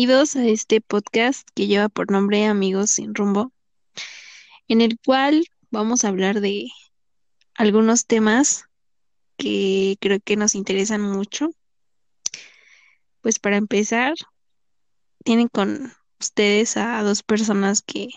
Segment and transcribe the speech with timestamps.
[0.00, 3.52] bienvenidos a este podcast que lleva por nombre Amigos sin rumbo,
[4.66, 6.68] en el cual vamos a hablar de
[7.54, 8.64] algunos temas
[9.36, 11.50] que creo que nos interesan mucho.
[13.20, 14.14] Pues para empezar,
[15.22, 18.08] tienen con ustedes a dos personas que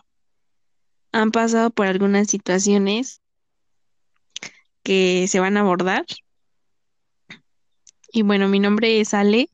[1.12, 3.20] han pasado por algunas situaciones
[4.84, 6.06] que se van a abordar.
[8.14, 9.50] Y bueno, mi nombre es Ale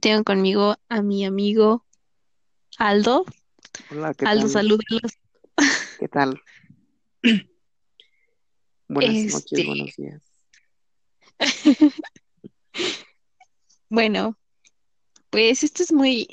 [0.00, 1.84] tengo conmigo a mi amigo
[2.78, 3.24] Aldo.
[3.90, 4.50] Hola, ¿qué Aldo, tal?
[4.50, 5.12] salúdalos.
[5.98, 6.40] ¿Qué tal?
[8.88, 10.22] Buenas noches, Este, buenos días.
[13.88, 14.36] bueno,
[15.30, 16.28] pues esto es muy,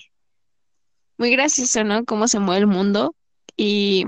[1.18, 2.06] muy gracioso, ¿no?
[2.06, 3.16] Cómo se mueve el mundo.
[3.56, 4.06] Y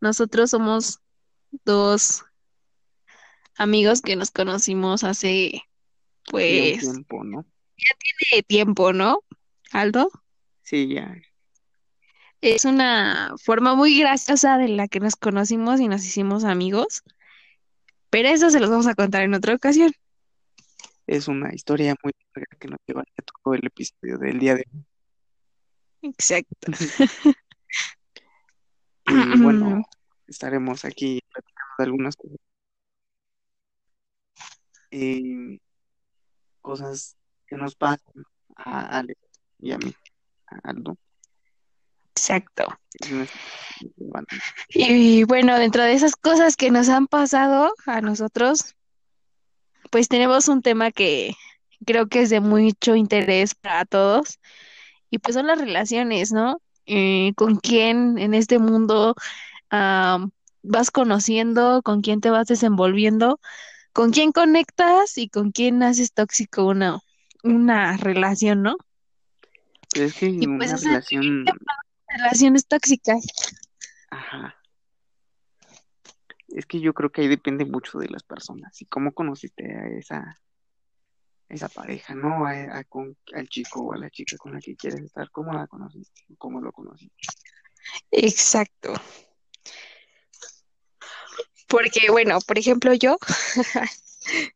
[0.00, 1.00] nosotros somos
[1.64, 2.24] dos
[3.56, 5.62] amigos que nos conocimos hace,
[6.30, 7.46] pues, tiempo, ¿no?
[8.32, 9.20] De tiempo, ¿no?
[9.72, 10.10] Aldo.
[10.62, 11.14] Sí, ya.
[12.40, 17.02] Es una forma muy graciosa de la que nos conocimos y nos hicimos amigos,
[18.10, 19.92] pero eso se los vamos a contar en otra ocasión.
[21.06, 24.64] Es una historia muy larga que nos lleva a todo el episodio del día de
[24.72, 24.84] hoy.
[26.02, 26.72] Exacto.
[29.08, 29.82] Y bueno,
[30.26, 32.36] estaremos aquí platicando de algunas cosas.
[34.90, 35.58] eh,
[36.60, 37.17] cosas
[37.48, 38.24] que nos pasan
[38.56, 39.16] a Ale
[39.58, 39.94] y a mí,
[40.46, 40.96] a Aldo.
[42.10, 42.66] Exacto.
[44.70, 48.74] Y bueno, dentro de esas cosas que nos han pasado a nosotros,
[49.90, 51.34] pues tenemos un tema que
[51.86, 54.40] creo que es de mucho interés para todos,
[55.10, 56.60] y pues son las relaciones, ¿no?
[56.86, 59.14] Eh, con quién en este mundo
[59.70, 63.38] vas conociendo, con quién te vas desenvolviendo,
[63.92, 66.98] con quién conectas y con quién haces tóxico una,
[67.42, 68.76] una relación, ¿no?
[69.90, 71.44] pues es que Y pues una relación,
[72.08, 73.24] relaciones tóxicas.
[74.10, 74.54] ajá,
[76.48, 79.86] es que yo creo que ahí depende mucho de las personas y cómo conociste a
[79.88, 80.38] esa
[81.50, 82.44] esa pareja, ¿no?
[82.46, 85.52] A- a con- al chico o a la chica con la que quieres estar, ¿cómo
[85.54, 86.22] la conociste?
[86.36, 87.16] ¿Cómo lo conociste?
[88.10, 88.92] Exacto.
[91.68, 93.18] Porque, bueno, por ejemplo, yo,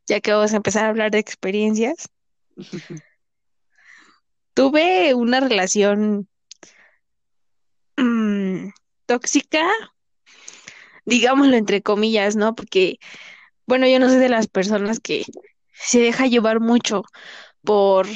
[0.06, 2.08] ya que vamos a empezar a hablar de experiencias,
[4.54, 6.28] tuve una relación
[7.96, 8.68] mm,
[9.06, 9.66] tóxica,
[11.04, 12.54] digámoslo entre comillas, ¿no?
[12.54, 12.98] Porque,
[13.66, 15.24] bueno, yo no soy de las personas que
[15.72, 17.04] se deja llevar mucho
[17.62, 18.06] por,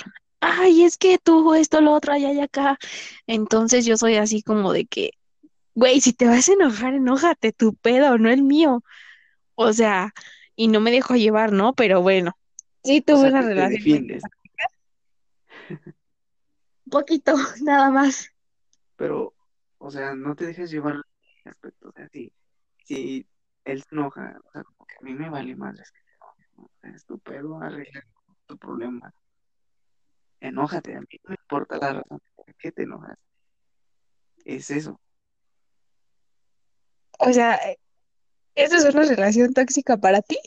[0.41, 2.79] ay, es que tú esto, lo otro, allá y acá.
[3.27, 5.13] Entonces yo soy así como de que,
[5.75, 8.83] güey, si te vas a enojar, enójate, tu pedo, no el mío.
[9.57, 10.15] O sea,
[10.57, 11.75] y no me dejo llevar, ¿no?
[11.75, 12.37] Pero bueno,
[12.87, 14.23] sí O tuve sea, una que te relación defiendes,
[16.87, 18.31] un poquito, nada más.
[18.97, 19.35] pero,
[19.79, 20.97] o sea, no te dejes llevar
[21.45, 22.33] aspecto, o sea, si,
[22.85, 23.27] si
[23.65, 26.13] él se enoja, o sea, como que a mí me vale más es que te
[26.15, 26.65] enojes, ¿no?
[26.65, 28.03] O sea, es tu pedo, arregla
[28.47, 29.13] tu problema,
[30.41, 33.19] enójate, a mí no me importa la razón por qué te enojas,
[34.45, 35.01] es eso,
[37.19, 37.59] O sea,
[38.55, 40.39] ¿esa es una relación tóxica para ti?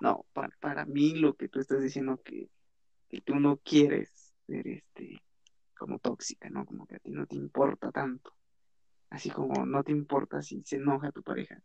[0.00, 2.50] No, para, para mí lo que tú estás diciendo que,
[3.08, 5.22] que tú no quieres ser este,
[5.76, 6.66] como tóxica, ¿no?
[6.66, 8.34] Como que a ti no te importa tanto.
[9.10, 11.62] Así como no te importa si se enoja tu pareja.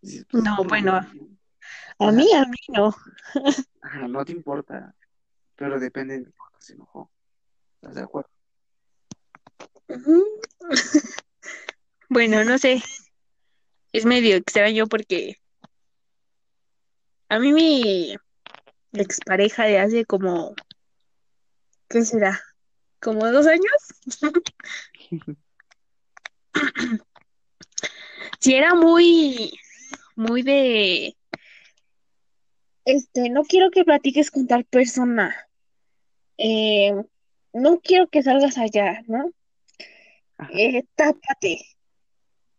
[0.00, 2.94] Dices, pues, No, no, bueno, no, a mí, a mí no.
[3.82, 4.94] ajá, no te importa,
[5.56, 7.10] pero depende de qué se enojó.
[7.76, 8.30] ¿Estás de acuerdo?
[12.08, 12.82] Bueno, no sé,
[13.92, 15.38] es medio extraño porque
[17.32, 18.14] a mí mi
[18.92, 20.54] expareja de hace como,
[21.88, 22.38] ¿qué será?
[23.00, 23.72] ¿Como dos años?
[28.38, 29.52] Sí, era muy,
[30.16, 31.16] muy de,
[32.84, 35.48] este, no quiero que platiques con tal persona,
[36.38, 36.92] eh,
[37.52, 39.30] no quiero que salgas allá, ¿no?
[40.52, 41.64] Eh, tápate.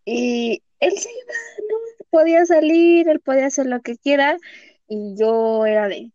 [0.06, 1.10] Y él se
[2.14, 4.38] podía salir, él podía hacer lo que quiera,
[4.88, 6.12] y yo era de,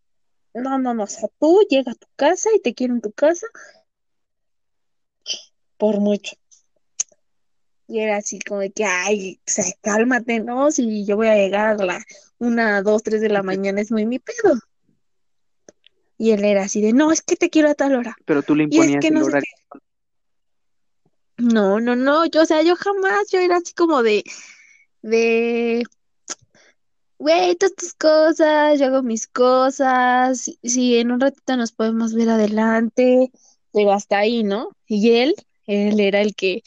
[0.54, 3.10] no, no, no, o sea, tú llega a tu casa y te quiero en tu
[3.10, 3.48] casa
[5.76, 6.36] por mucho.
[7.88, 10.70] Y era así como de que, ay, o sea, cálmate, ¿no?
[10.70, 12.04] Si yo voy a llegar a la
[12.38, 14.54] una, dos, tres de la mañana, es muy mi pedo.
[16.16, 18.16] Y él era así de, no, es que te quiero a tal hora.
[18.24, 19.48] Pero tú le Y es imponías que el no sé horario.
[19.72, 19.78] qué.
[21.38, 24.24] No, no, no, yo, o sea, yo jamás, yo era así como de,
[25.02, 25.84] de,
[27.18, 32.30] güey, todas tus cosas, yo hago mis cosas, si, en un ratito nos podemos ver
[32.30, 33.30] adelante,
[33.72, 34.70] pero hasta ahí, ¿no?
[34.86, 35.34] Y él,
[35.66, 36.62] él era el que,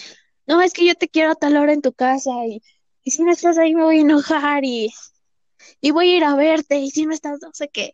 [0.47, 2.61] no, es que yo te quiero a tal hora en tu casa y,
[3.03, 4.93] y si no estás ahí me voy a enojar y,
[5.81, 7.93] y voy a ir a verte y si no estás, no sé qué.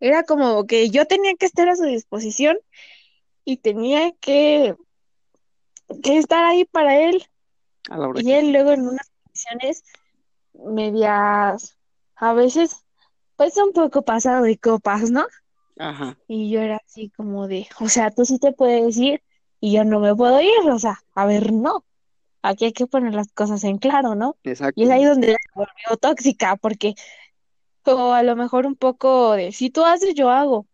[0.00, 2.58] Era como que yo tenía que estar a su disposición
[3.44, 4.74] y tenía que,
[6.02, 7.26] que estar ahí para él.
[7.90, 9.84] A la hora Y que él luego en unas condiciones
[10.54, 11.76] medias,
[12.16, 12.84] a veces,
[13.36, 15.26] pues un poco pasado de copas, ¿no?
[15.78, 19.22] Ajá, Y yo era así como de, o sea, tú sí te puedes ir
[19.60, 21.84] y yo no me puedo ir, o sea, a ver, no,
[22.42, 24.36] aquí hay que poner las cosas en claro, ¿no?
[24.42, 24.80] Y exacto.
[24.82, 26.94] es ahí donde se volvió tóxica, porque,
[27.84, 30.66] o a lo mejor un poco de, si tú haces, yo hago.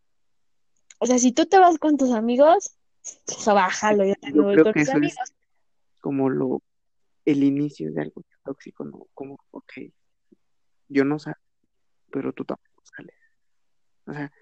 [0.99, 2.71] O sea, si tú te vas con tus amigos,
[3.27, 5.33] pues bájalo, yo también Yo voy con mis es amigos.
[6.01, 6.63] como lo,
[7.25, 9.07] el inicio de algo tóxico, ¿no?
[9.15, 9.73] Como, ok,
[10.89, 11.41] yo no salgo,
[12.11, 13.17] pero tú tampoco sales.
[14.07, 14.33] O sea,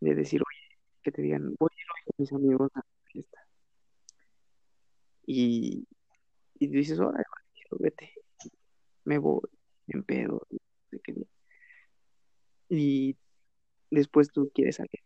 [0.00, 3.10] de decir, oye, que te digan, voy a ir hoy con mis amigos a la
[3.12, 3.40] fiesta.
[5.26, 5.86] Y,
[6.54, 7.24] y dices, vale,
[7.78, 8.14] vete,
[9.04, 9.40] me voy,
[10.90, 11.14] sé qué.
[12.68, 13.16] Y
[13.90, 15.00] después tú quieres salir.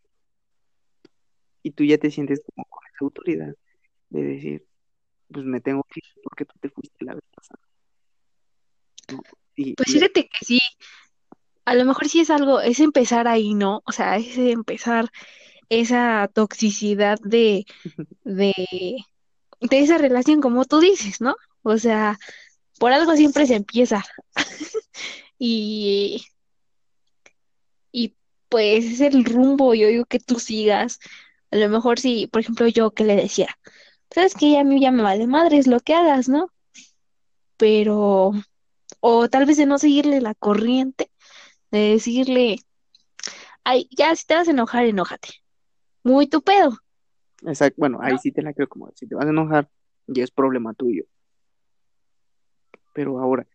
[1.62, 3.54] Y tú ya te sientes como con esa autoridad
[4.10, 4.66] de decir,
[5.32, 7.60] pues me tengo que ir porque tú te fuiste la vez pasada.
[9.12, 9.22] ¿no?
[9.56, 10.60] Y, Pues y fíjate que sí,
[11.64, 13.82] a lo mejor sí es algo, es empezar ahí, ¿no?
[13.86, 15.10] O sea, es empezar
[15.68, 17.66] esa toxicidad de,
[18.24, 18.54] de,
[19.60, 21.36] de esa relación, como tú dices, ¿no?
[21.62, 22.18] O sea,
[22.78, 24.04] por algo siempre se empieza.
[25.44, 26.24] Y,
[27.90, 28.16] y
[28.48, 31.00] pues es el rumbo, yo digo que tú sigas.
[31.50, 33.48] A lo mejor si, por ejemplo, yo que le decía,
[34.12, 36.48] sabes que a mí ya me vale madre, es lo que hagas, ¿no?
[37.56, 38.32] Pero,
[39.00, 41.10] o tal vez de no seguirle la corriente,
[41.70, 42.56] de decirle,
[43.64, 45.28] ay, ya si te vas a enojar, enójate.
[46.04, 46.78] Muy tu pedo,
[47.46, 48.18] exacto, bueno, ahí ¿no?
[48.18, 49.68] sí te la creo como, si te vas a enojar,
[50.06, 51.04] ya es problema tuyo.
[52.92, 53.46] Pero ahora,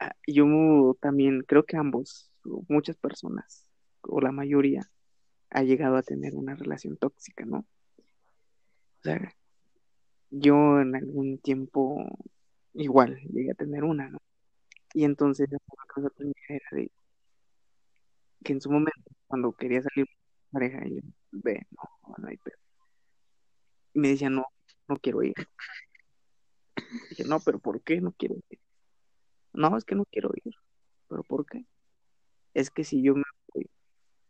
[0.00, 2.30] ah, yo también creo que ambos,
[2.68, 3.66] muchas personas,
[4.02, 4.88] o la mayoría,
[5.50, 7.58] ha llegado a tener una relación tóxica, ¿no?
[7.58, 9.34] O sea,
[10.36, 12.04] yo en algún tiempo
[12.74, 14.18] igual llegué a tener una, ¿no?
[14.92, 16.90] Y entonces la cosa también era de
[18.44, 21.02] que en su momento, cuando quería salir con mi pareja, y le
[21.32, 22.58] ve, no, no hay pedo.
[23.94, 24.44] Y me decía, no,
[24.88, 25.34] no quiero ir.
[27.10, 28.58] dije, no, pero ¿por qué no quiero ir?
[29.52, 30.54] No, es que no quiero ir.
[31.08, 31.64] ¿Pero por qué?
[32.54, 33.22] Es que si yo me
[33.52, 33.70] voy,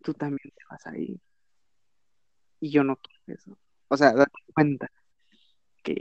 [0.03, 1.19] tú también te vas a ir.
[2.61, 3.59] Y yo no quiero eso.
[3.89, 4.91] O sea, date cuenta
[5.85, 5.95] que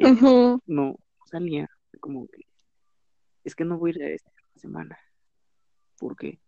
[0.66, 1.70] no salía
[2.00, 2.48] como que,
[3.44, 4.98] es que no voy a ir a esta semana.
[6.00, 6.40] porque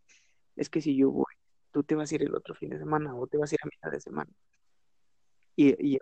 [0.56, 1.34] Es que si yo voy,
[1.72, 3.60] tú te vas a ir el otro fin de semana o te vas a ir
[3.62, 4.32] a mitad de semana.
[5.58, 5.98] Y,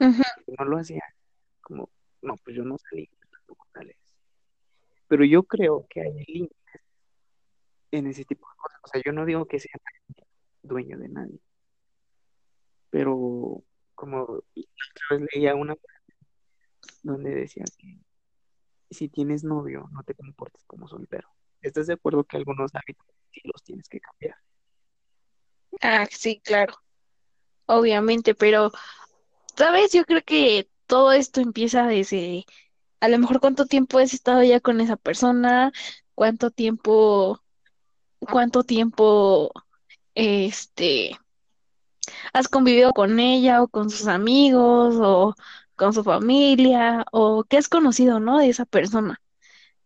[0.58, 1.04] no lo hacía
[1.62, 1.90] como,
[2.22, 3.68] no, pues yo no salí, tampoco.
[5.08, 6.82] Pero yo creo que hay límites
[7.92, 8.80] en ese tipo de cosas.
[8.84, 9.76] O sea, yo no digo que sea
[10.64, 11.40] dueño de nadie,
[12.90, 13.64] pero
[13.96, 14.44] como otra
[15.12, 15.76] vez leía una
[17.04, 18.00] donde decía que
[18.90, 21.28] si tienes novio, no te comportes como soltero.
[21.62, 24.38] ¿Estás de acuerdo que algunos hábitos sí los tienes que cambiar?
[25.82, 26.76] Ah, sí, claro,
[27.66, 28.72] obviamente, pero,
[29.56, 29.92] ¿sabes?
[29.92, 32.46] Yo creo que todo esto empieza desde,
[33.00, 35.72] a lo mejor cuánto tiempo has estado ya con esa persona,
[36.16, 37.42] cuánto tiempo,
[38.20, 39.52] cuánto tiempo,
[40.16, 41.18] este,
[42.34, 45.36] has convivido con ella o con sus amigos o
[45.76, 48.40] con su familia o qué has conocido, ¿no?
[48.40, 49.22] De esa persona.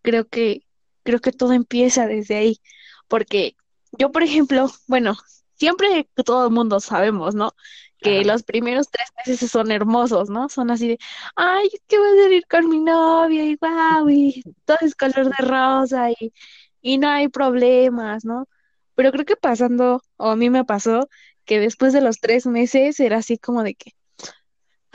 [0.01, 0.63] Creo que,
[1.03, 2.62] creo que todo empieza desde ahí,
[3.08, 3.56] porque
[3.98, 5.15] yo, por ejemplo, bueno,
[5.56, 7.53] siempre que todo el mundo sabemos, ¿no?
[8.00, 8.27] Que Ajá.
[8.34, 10.50] los primeros tres meses son hermosos, ¿no?
[10.50, 11.00] Son así de,
[11.36, 15.29] ay, es que voy a salir con mi novia y guau, y todo es color
[15.36, 16.34] de rosa y,
[16.82, 18.48] y no hay problemas, ¿no?
[18.96, 21.10] Pero creo que pasando, o a mí me pasó,
[21.46, 23.94] que después de los tres meses era así como de que,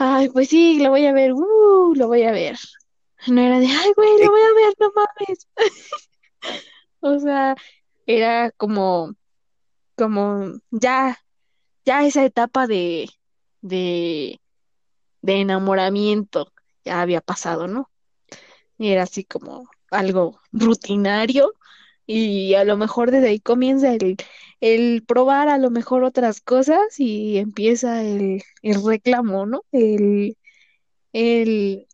[0.03, 2.57] ay, pues sí, lo voy a ver, uh, lo voy a ver.
[3.27, 5.47] No era de, ay, güey, lo Eh, voy a ver, no mames.
[7.01, 7.55] O sea,
[8.05, 9.15] era como,
[9.97, 11.17] como ya,
[11.85, 13.09] ya esa etapa de,
[13.61, 14.41] de,
[15.21, 16.51] de enamoramiento
[16.85, 17.89] ya había pasado, ¿no?
[18.77, 21.53] Y era así como algo rutinario
[22.05, 24.17] y a lo mejor desde ahí comienza el,
[24.61, 29.63] el probar a lo mejor otras cosas y empieza el, el reclamo, ¿no?
[29.71, 30.37] El,
[31.13, 31.87] el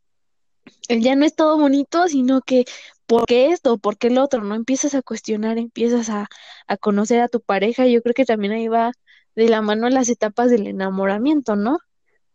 [0.87, 2.65] el ya no es todo bonito, sino que
[3.05, 3.77] ¿por qué esto?
[3.77, 4.43] ¿Por qué el otro?
[4.43, 6.27] No empiezas a cuestionar, empiezas a,
[6.67, 7.87] a conocer a tu pareja.
[7.87, 8.91] Yo creo que también ahí va
[9.35, 11.79] de la mano las etapas del enamoramiento, ¿no?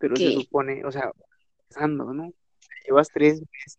[0.05, 1.13] pero se que, supone, o sea,
[1.67, 2.31] pensando, ¿no?
[2.87, 3.79] Llevas tres meses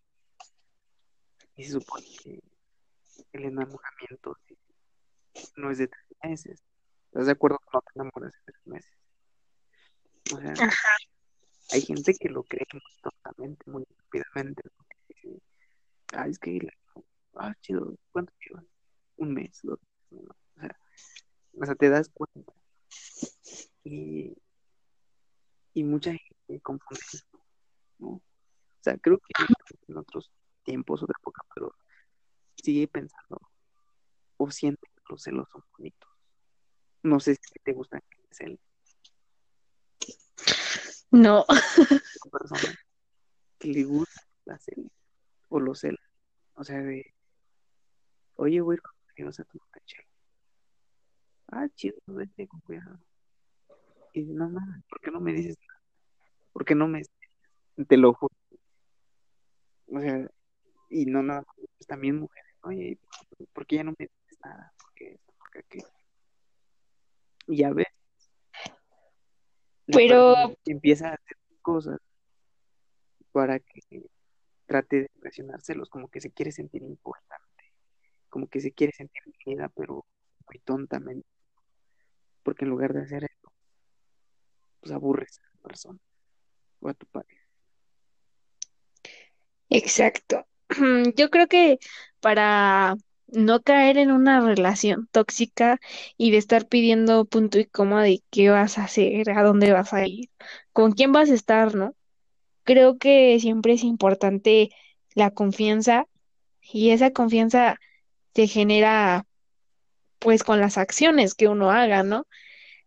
[1.54, 2.40] y se supone que
[3.32, 4.38] el enamoramiento
[5.56, 6.62] no es de tres meses.
[7.06, 8.92] ¿Estás de acuerdo que no te enamoras en tres meses?
[10.34, 10.96] O sea, ajá,
[11.72, 12.66] hay gente que lo cree
[13.36, 14.62] muy muy rápidamente.
[14.64, 15.40] ¿no?
[16.12, 16.68] Ah, es que,
[17.34, 18.64] ah, chido, ¿cuánto llevas?
[19.16, 19.78] Un mes, dos
[20.10, 20.28] meses.
[20.56, 20.78] O sea,
[21.60, 22.52] o sea, te das cuenta.
[23.84, 24.36] Y,
[25.74, 27.24] y mucha gente confunde eso,
[27.98, 28.08] ¿no?
[28.08, 28.22] O
[28.80, 29.44] sea, creo que
[29.88, 30.30] en otros
[30.64, 31.74] tiempos, otra época, pero
[32.62, 33.40] sigue pensando
[34.36, 36.10] o siente que los celos son bonitos.
[37.02, 38.60] No sé si te gustan que te celen
[41.10, 41.46] no,
[42.24, 42.78] una persona
[43.58, 44.90] que le gusta la celen
[45.48, 46.00] o los celos.
[46.54, 47.14] O sea, de,
[48.34, 50.08] oye, voy a ir con mis amigos a tomar una chela.
[51.48, 52.98] Ah, chido, vete con cuidado.
[54.12, 55.80] Y dice, no, nada, ¿por qué no me dices nada?
[56.52, 57.02] ¿Por qué no me
[57.88, 58.34] te lo juro?
[59.88, 60.28] O sea,
[60.90, 62.98] y no nada, pues también mujeres, oye,
[63.52, 64.72] ¿por qué ya no me dices nada?
[64.78, 65.18] ¿Por qué?
[65.38, 65.84] ¿Por qué?
[67.48, 67.86] Y ya ves,
[69.86, 72.00] pero, empieza a hacer cosas
[73.32, 73.80] para que
[74.66, 77.72] trate de presionárselos, como que se quiere sentir importante,
[78.28, 80.04] como que se quiere sentir querida, pero
[80.48, 81.28] muy tontamente,
[82.42, 83.52] porque en lugar de hacer eso,
[84.80, 85.98] pues aburres a la persona
[86.80, 87.46] o a tu pareja.
[89.68, 90.46] exacto.
[91.16, 91.78] Yo creo que
[92.20, 92.96] para
[93.28, 95.78] no caer en una relación tóxica
[96.16, 99.92] y de estar pidiendo punto y coma de qué vas a hacer, a dónde vas
[99.92, 100.30] a ir,
[100.72, 101.94] con quién vas a estar, ¿no?
[102.64, 104.70] Creo que siempre es importante
[105.14, 106.06] la confianza
[106.62, 107.78] y esa confianza
[108.34, 109.26] se genera
[110.18, 112.26] pues con las acciones que uno haga, ¿no?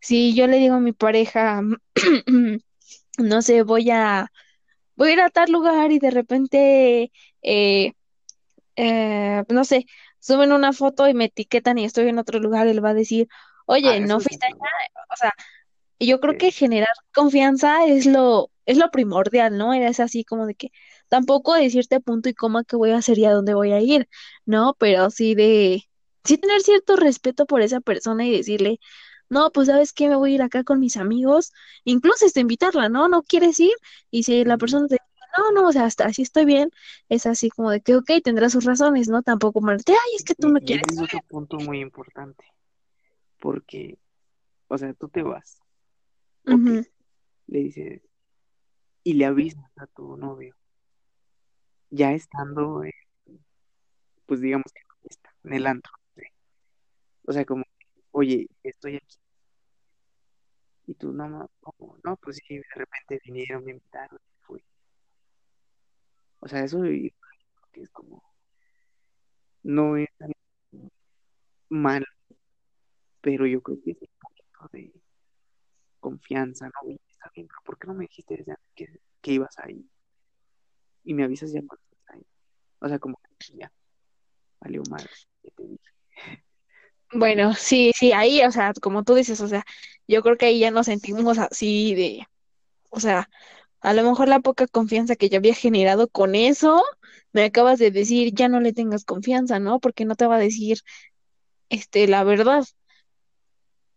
[0.01, 1.62] Si yo le digo a mi pareja,
[3.17, 4.31] no sé, voy a,
[4.95, 7.93] voy a ir a tal lugar y de repente, eh,
[8.75, 9.86] eh, no sé,
[10.19, 13.27] suben una foto y me etiquetan y estoy en otro lugar, él va a decir,
[13.65, 14.55] oye, Ah, no fuiste allá,
[15.13, 15.34] o sea,
[16.00, 19.74] yo creo sí, que generar confianza es lo, es lo primordial, ¿no?
[19.74, 20.72] Es así como de que
[21.10, 24.08] tampoco decirte punto y coma qué voy a hacer y a dónde voy a ir,
[24.46, 24.75] ¿no?
[24.79, 25.84] Pero sí de,
[26.24, 28.79] sí tener cierto respeto por esa persona y decirle,
[29.29, 31.51] no, pues sabes qué, me voy a ir acá con mis amigos,
[31.84, 33.08] incluso hasta invitarla, ¿no?
[33.10, 33.74] ¿No quieres ir?
[34.12, 34.98] Y si la persona te
[35.38, 36.71] no, no, o sea, hasta así estoy bien,
[37.09, 39.21] es así como de que, ok, tendrá sus razones, ¿no?
[39.24, 42.45] Tampoco ponerte, ay, es que tú y quieres es otro punto muy importante,
[43.39, 43.98] porque,
[44.67, 45.59] o sea, tú te vas,
[46.45, 46.53] ir.
[46.53, 46.86] ok, Ujú,
[47.48, 48.01] le dices,
[49.03, 50.55] y le avisas a tu novio,
[51.89, 52.93] ya estando, eh,
[54.25, 54.81] pues digamos que
[55.43, 56.24] en el antro, ¿sí?
[57.25, 57.63] O sea, como,
[58.12, 59.17] oye, estoy aquí,
[60.88, 61.50] y tú, no, no,
[62.03, 64.19] no, pues sí, de repente vinieron, me invitaron.
[66.39, 68.24] O sea, eso es como,
[69.63, 70.31] no es tan
[71.69, 72.05] mal,
[73.22, 74.93] pero yo creo que es un poquito de
[76.00, 76.89] confianza, ¿no?
[76.89, 78.43] Y está bien, pero ¿por qué no me dijiste
[78.75, 79.86] que, que ibas ahí?
[81.03, 82.25] Y me avisas ya cuando estés ahí.
[82.79, 83.72] O sea, como que ya,
[84.60, 85.10] valió madre,
[85.43, 85.89] ya te dije.
[87.12, 89.63] Bueno, sí, sí, ahí, o sea, como tú dices, o sea,
[90.08, 92.27] yo creo que ahí ya nos sentimos así de,
[92.91, 93.29] o sea,
[93.81, 96.83] a lo mejor la poca confianza que yo había generado con eso,
[97.31, 99.79] me acabas de decir, ya no le tengas confianza, ¿no?
[99.79, 100.79] Porque no te va a decir,
[101.69, 102.65] este, la verdad.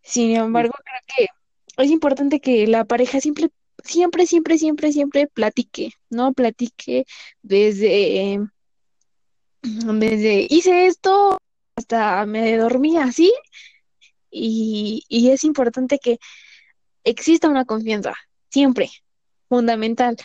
[0.03, 3.51] Sin embargo, creo que es importante que la pareja siempre,
[3.83, 6.33] siempre, siempre, siempre, siempre platique, ¿no?
[6.33, 7.07] Platique
[7.43, 8.41] desde,
[9.62, 11.39] desde, hice esto
[11.77, 13.33] hasta me dormí así,
[14.31, 16.19] y, y es importante que
[17.05, 18.15] exista una confianza,
[18.51, 18.91] siempre,
[19.57, 20.17] fundamental,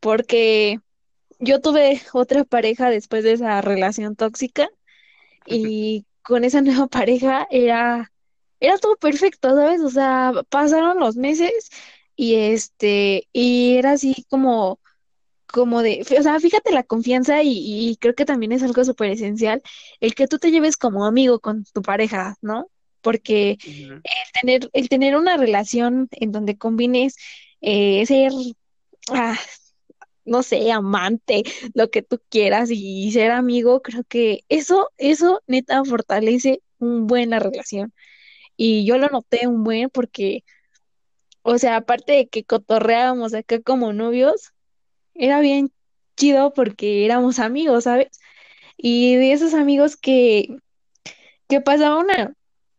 [0.00, 0.78] porque
[1.40, 4.68] yo tuve otra pareja después de esa relación tóxica
[5.46, 8.12] y con esa nueva pareja era,
[8.60, 9.80] era todo perfecto, ¿sabes?
[9.82, 11.70] O sea, pasaron los meses
[12.16, 14.80] y este, y era así como,
[15.46, 17.50] como de, o sea, fíjate la confianza y,
[17.90, 19.62] y creo que también es algo súper esencial
[20.00, 22.70] el que tú te lleves como amigo con tu pareja, ¿no?
[23.02, 24.04] Porque ujú,
[24.40, 27.16] tener, el tener una relación en donde combines
[27.64, 28.32] eh, ser,
[29.10, 29.38] ah,
[30.24, 31.44] no sé, amante,
[31.74, 37.30] lo que tú quieras y ser amigo, creo que eso, eso neta fortalece un buen
[37.30, 37.94] la relación.
[38.56, 40.44] Y yo lo noté un buen porque,
[41.42, 44.52] o sea, aparte de que cotorreábamos acá como novios,
[45.14, 45.72] era bien
[46.16, 48.08] chido porque éramos amigos, ¿sabes?
[48.76, 50.48] Y de esos amigos que,
[51.48, 52.34] que pasaba una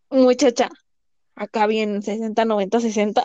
[0.10, 0.70] muchacha
[1.36, 3.24] acá bien 60 90 60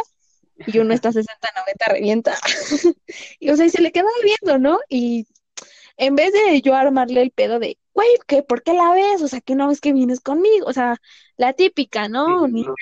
[0.66, 2.38] y uno está 60, 90, revienta.
[3.40, 4.78] y o sea, y se le quedaba viendo, ¿no?
[4.88, 5.26] Y
[5.96, 9.22] en vez de yo armarle el pedo de, güey, ¿qué, ¿por qué la ves?
[9.22, 11.00] O sea, que no ves que vienes conmigo, o sea,
[11.36, 12.46] la típica, ¿no?
[12.46, 12.74] Sí, no,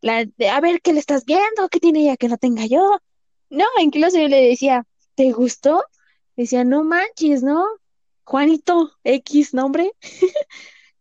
[0.00, 1.68] la de, a ver, ¿qué le estás viendo?
[1.70, 2.98] ¿Qué tiene ella que no tenga yo?
[3.50, 5.84] No, incluso yo le decía, ¿te gustó?
[6.36, 7.64] Decía, no manches, ¿no?
[8.24, 9.92] Juanito X nombre,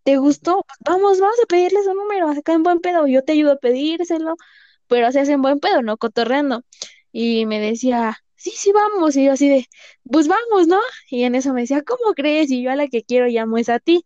[0.04, 0.64] ¿te gustó?
[0.68, 3.58] Pues vamos, vamos a pedirle su número, acá en buen pedo, yo te ayudo a
[3.58, 4.36] pedírselo,
[4.92, 5.96] pero se hace en buen pedo, ¿no?
[5.98, 6.66] Cotorreando.
[7.14, 9.68] Y me decía, sí, sí, vamos, y yo así de,
[10.04, 10.82] pues vamos, ¿no?
[11.10, 12.52] Y en eso me decía, ¿cómo crees?
[12.52, 14.06] Y yo a la que quiero llamo es a ti.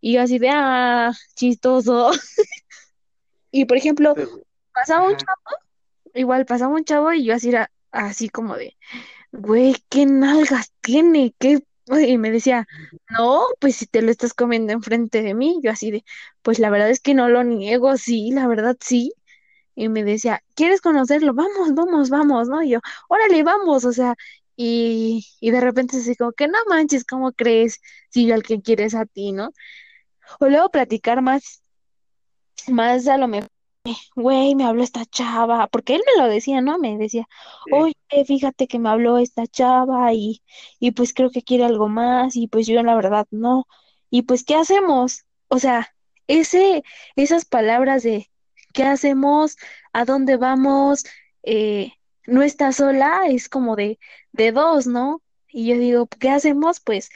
[0.00, 2.12] Y yo así de, ah, chistoso.
[3.52, 4.14] Y por ejemplo,
[4.72, 5.56] pasaba un ajá,
[6.14, 8.76] Igual pasaba un chavo y yo así era así como de,
[9.32, 11.34] güey, ¿qué nalgas tiene?
[11.40, 11.58] ¿Qué?
[12.06, 12.68] Y me decía,
[13.08, 16.04] no, pues si te lo estás comiendo enfrente de mí, yo así de,
[16.42, 19.12] pues la verdad es que no lo niego, sí, la verdad sí.
[19.80, 21.34] Y me decía, ¿quieres conocerlo?
[21.34, 22.62] Vamos, vamos, vamos, ¿no?
[22.62, 24.14] Y yo, órale, vamos, o sea,
[24.56, 27.80] y, y de repente así como que no manches, ¿cómo crees?
[28.10, 29.52] Si yo al que quieres a ti, ¿no?
[30.40, 31.62] O luego platicar más,
[32.68, 33.50] más a lo mejor
[34.14, 36.78] güey, me habló esta chava, porque él me lo decía, ¿no?
[36.78, 37.26] Me decía,
[37.72, 37.94] oye,
[38.26, 40.42] fíjate que me habló esta chava y,
[40.78, 43.66] y pues creo que quiere algo más y pues yo la verdad no.
[44.10, 45.24] Y pues, ¿qué hacemos?
[45.48, 45.88] O sea,
[46.26, 46.82] ese,
[47.16, 48.30] esas palabras de
[48.72, 49.56] ¿qué hacemos?
[49.92, 51.04] ¿A dónde vamos?
[51.42, 51.92] Eh,
[52.26, 53.98] no está sola, es como de,
[54.32, 55.22] de dos, ¿no?
[55.48, 56.80] Y yo digo, ¿qué hacemos?
[56.80, 57.10] Pues,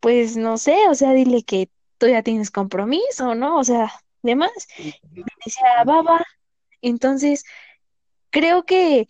[0.00, 3.58] pues no sé, o sea, dile que tú ya tienes compromiso, ¿no?
[3.58, 3.92] O sea,
[4.22, 4.52] demás.
[4.76, 6.24] sí, sí, Decía, ah, va.
[6.82, 7.44] Entonces,
[8.30, 9.06] creo que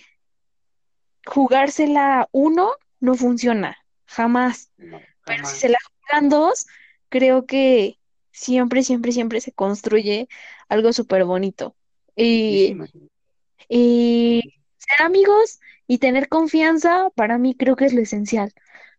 [1.27, 2.71] jugársela uno
[3.01, 4.71] no funciona, jamás.
[4.79, 5.59] no, Pero si jamás.
[5.59, 6.67] se la juegan dos,
[7.09, 7.99] creo que
[8.33, 10.29] siempre, siempre, siempre se construye
[10.69, 11.77] algo súper bonito.
[12.17, 12.77] Sí
[13.69, 18.53] Y, y ser amigos y tener confianza, para mí creo que es lo esencial.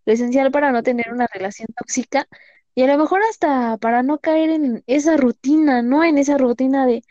[0.06, 2.28] Lo esencial para no tener una relación tóxica
[2.76, 6.04] y a lo mejor hasta para no caer en esa rutina, ¿no?
[6.04, 7.04] En esa rutina de,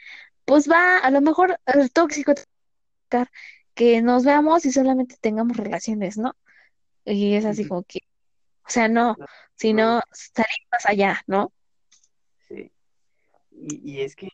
[0.45, 2.35] pues va, a lo mejor el tóxico
[3.75, 6.37] que nos veamos y solamente tengamos relaciones, ¿no?
[7.05, 8.01] Y es así como que,
[8.67, 9.17] o sea, no,
[9.57, 11.53] sino salir más allá, ¿no?
[13.61, 14.29] Y, y es que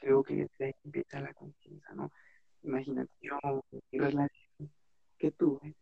[0.00, 0.48] creo que
[0.84, 2.12] empieza la confianza, ¿no?
[2.62, 3.38] Imagínate, yo,
[3.90, 4.72] mi relación
[5.18, 5.76] que tuve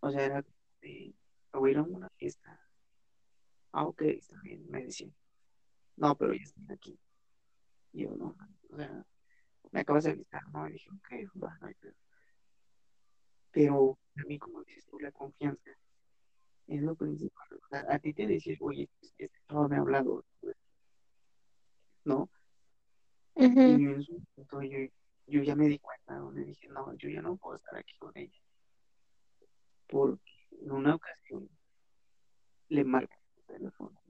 [0.00, 0.44] o sea, era
[0.80, 1.14] de,
[1.52, 2.60] voy a una fiesta,
[3.72, 5.14] ah, ok, está bien, me decían,
[5.96, 6.98] no, pero ya estoy aquí,
[7.92, 8.36] y yo, no,
[8.70, 9.04] o sea,
[9.70, 10.68] me acabas de avisar, ¿no?
[10.68, 11.74] Y dije, ok, va, no hay.
[13.50, 15.70] Pero a mí, como dices tú, la confianza
[16.66, 17.48] es lo principal.
[17.52, 20.24] O sea, a ti te decís, oye, este chavo me ha hablado,
[22.04, 22.30] ¿no?
[23.64, 24.78] Y Ujú, en su momento yo,
[25.26, 28.12] yo ya me di cuenta, donde dije, no, yo ya no puedo estar aquí con
[28.16, 28.38] ella.
[29.86, 31.48] Porque en una ocasión
[32.70, 34.00] le marqué el teléfono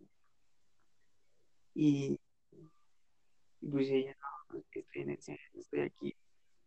[1.74, 2.18] y,
[3.60, 4.14] y pues ella,
[4.50, 6.14] no, es que estoy en el centro, estoy aquí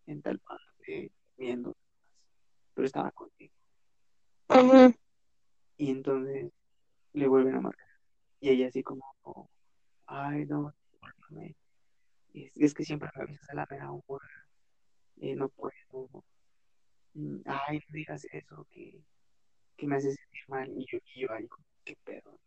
[0.08, 1.76] en tal parte viendo,
[2.74, 3.54] pero estaba contigo.
[4.50, 4.94] ujú,
[5.78, 6.52] Y entonces
[7.14, 7.88] le vuelven a marcar.
[8.42, 9.04] Y ella así como,
[10.08, 10.74] ay, no,
[12.34, 14.28] es, es que siempre me avisas a la mera hora,
[15.18, 16.24] eh, no puedo,
[17.14, 19.02] mm, ay, no digas eso, que,
[19.78, 20.70] que me hace sentir mal.
[20.70, 22.40] Y yo, y yo ahí, como, qué pedo.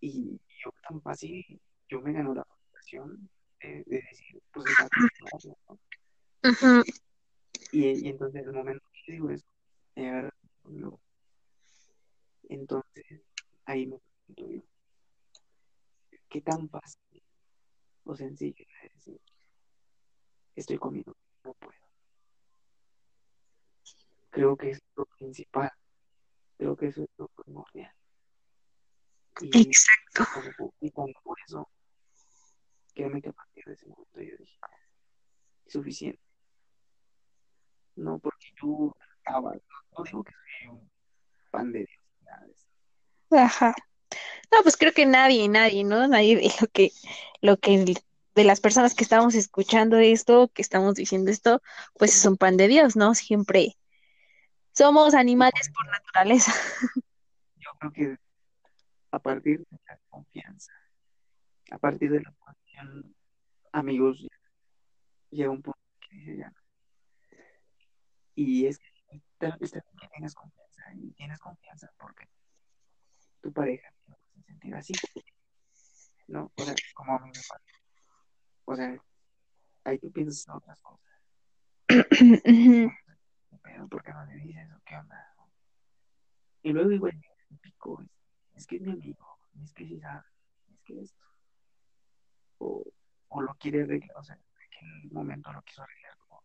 [0.00, 1.44] Y yo tan fácil,
[1.88, 3.28] yo me ganó la frustración
[3.60, 4.66] de, de decir, pues
[5.68, 5.78] ¿no?
[6.50, 6.82] ujú.
[7.72, 9.46] Y, y entonces en el momento que digo eso.
[12.48, 13.22] Entonces,
[13.64, 14.62] ahí me pregunto yo,
[16.28, 17.22] ¿qué tan fácil
[18.04, 19.20] o sencillo es decir,
[20.54, 21.72] estoy comiendo, no puedo?
[24.30, 25.72] Creo que es lo principal,
[26.58, 27.92] creo que eso es lo primordial.
[29.40, 30.24] Y, Exacto.
[30.80, 31.10] y, por
[31.46, 31.68] eso,
[32.94, 34.58] créeme que a partir de ese momento yo dije,
[35.66, 36.20] suficiente.
[37.96, 39.60] No porque yo estaba, no,
[39.98, 40.90] no digo que soy un
[41.50, 42.66] pan de Dios, nada de eso.
[43.30, 43.74] Ajá.
[44.52, 46.06] No, pues creo que nadie, nadie, ¿no?
[46.08, 46.92] Nadie de lo que,
[47.40, 47.96] lo que
[48.34, 51.62] de las personas que estamos escuchando esto, que estamos diciendo esto,
[51.98, 53.14] pues es un pan de Dios, ¿no?
[53.14, 53.76] Siempre
[54.72, 56.52] somos animales por naturaleza.
[57.56, 58.16] yo creo que
[59.10, 60.72] a partir de la confianza,
[61.70, 63.08] a partir de la confianza,
[63.72, 64.26] amigos,
[65.30, 66.52] llega un punto que ya.
[68.34, 68.86] Y es que
[69.38, 72.28] tengas confianza, y tienes confianza porque
[73.40, 73.95] tu pareja
[74.74, 74.94] así,
[76.28, 76.52] ¿no?
[76.56, 77.64] O sea, como a mí me pasa.
[78.64, 78.96] O sea,
[79.84, 81.06] ahí tú piensas en otras cosas.
[83.62, 85.34] Pero, ¿por qué no le dices o qué onda?
[86.62, 87.20] Y luego igual
[87.60, 88.02] pico,
[88.54, 90.24] es, que es mi amigo, es que sí sabe,
[90.72, 91.24] es que esto.
[92.58, 92.84] O,
[93.28, 94.36] o lo quiere arreglar, o sea,
[94.80, 96.42] en el momento lo quiso arreglar como,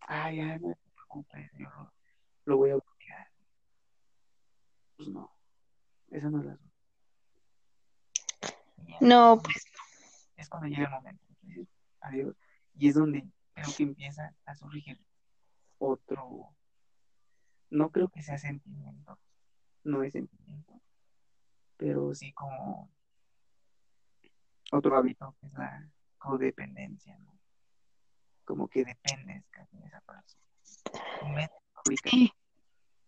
[0.00, 1.92] ay, ay, no te preocupes, yo lo,
[2.44, 3.28] lo voy a bloquear.
[4.96, 5.30] Pues no,
[6.10, 6.58] esa no es la
[9.00, 9.64] No, pues
[10.36, 11.24] es cuando llega el momento,
[12.00, 12.36] adiós.
[12.74, 15.00] Y es donde creo que empieza a surgir
[15.78, 16.54] otro,
[17.70, 19.18] no creo que sea sentimiento,
[19.84, 20.80] no es sentimiento,
[21.76, 22.90] pero sí como
[24.72, 27.38] otro hábito que es la codependencia, ¿no?
[28.44, 30.46] Como que dependes casi de esa persona.
[32.04, 32.32] Sí.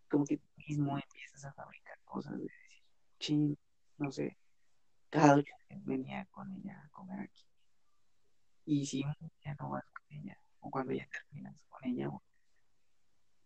[0.08, 2.82] como que tú mismo empiezas a fabricar cosas de decir,
[3.18, 3.58] chin,
[3.98, 4.38] no sé,
[5.10, 7.44] cada ocho días venía con ella a comer aquí.
[8.64, 12.10] Y si día no vas con ella, o cuando ya terminas con ella,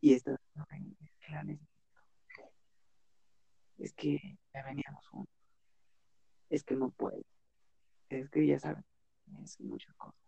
[0.01, 0.39] y estás
[1.21, 1.73] que la necesito.
[3.79, 5.35] Es que ya veníamos juntos.
[6.51, 7.23] Es que no puedo.
[8.09, 8.85] Es que ya sabes,
[9.43, 10.21] es muchas cosas.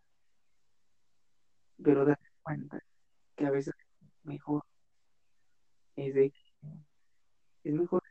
[1.83, 2.79] Pero date cuenta
[3.35, 3.73] que a veces
[4.23, 4.65] mejor
[5.95, 6.33] es de
[7.63, 8.03] es mejor.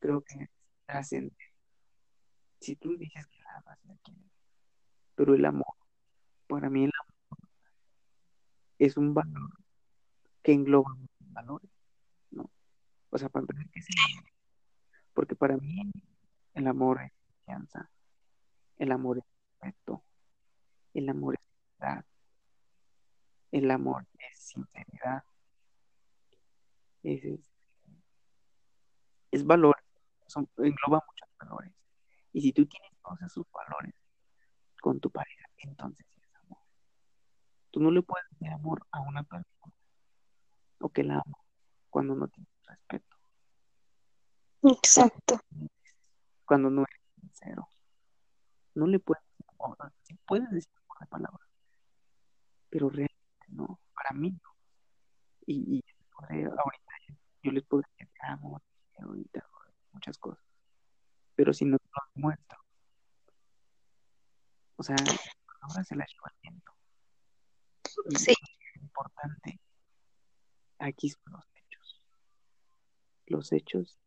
[0.00, 0.48] Creo que
[0.86, 1.36] trascende.
[2.60, 3.96] Si tú dices que la amas, la
[5.14, 5.74] pero el amor,
[6.48, 7.14] para mí el amor
[8.78, 9.50] es un valor
[10.42, 11.70] que engloba valores,
[12.30, 12.50] ¿no?
[13.10, 14.24] O sea, para empezar, ¿qué es el amor?
[15.12, 15.92] Porque para mí
[16.54, 17.90] el amor es confianza,
[18.78, 19.24] el amor es
[19.60, 20.02] respeto,
[20.94, 21.46] el amor es
[21.78, 22.04] verdad,
[23.52, 25.22] el amor es sinceridad,
[27.02, 27.38] es
[29.44, 29.83] valor,
[30.34, 31.72] son, engloba muchos valores.
[32.32, 33.94] Y si tú tienes todos esos valores
[34.80, 36.58] con tu pareja, entonces es amor.
[37.70, 39.74] Tú no le puedes dar amor a una persona
[40.80, 41.38] o que la ama
[41.88, 43.16] cuando no tienes respeto,
[44.62, 45.40] Exacto.
[46.44, 47.68] cuando no eres sincero.
[48.74, 51.48] No le puedes decir amor, sí puedes decir amor de palabras,
[52.68, 54.50] pero realmente no, para mí no.
[55.46, 55.84] Y, y
[56.28, 56.92] ahorita
[57.42, 58.60] yo les puedo decir te amo,
[59.94, 60.44] muchas cosas,
[61.34, 62.58] pero si no te lo demuestro,
[64.76, 64.96] o sea,
[65.62, 66.72] ahora se la lleva el viento.
[68.10, 68.34] Y Sí.
[68.74, 69.60] lo importante
[70.78, 72.02] aquí son los hechos.
[73.26, 73.98] Los hechos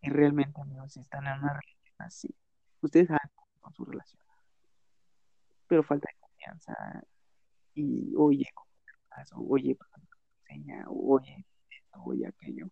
[0.00, 2.34] y realmente, amigos, si están en una relación así,
[2.80, 3.30] ustedes saben
[3.60, 4.22] son su relación,
[5.66, 6.74] pero falta de confianza
[7.74, 8.46] y oye,
[9.34, 9.76] oye,
[10.90, 12.68] o, oye, esto, oye, aquello.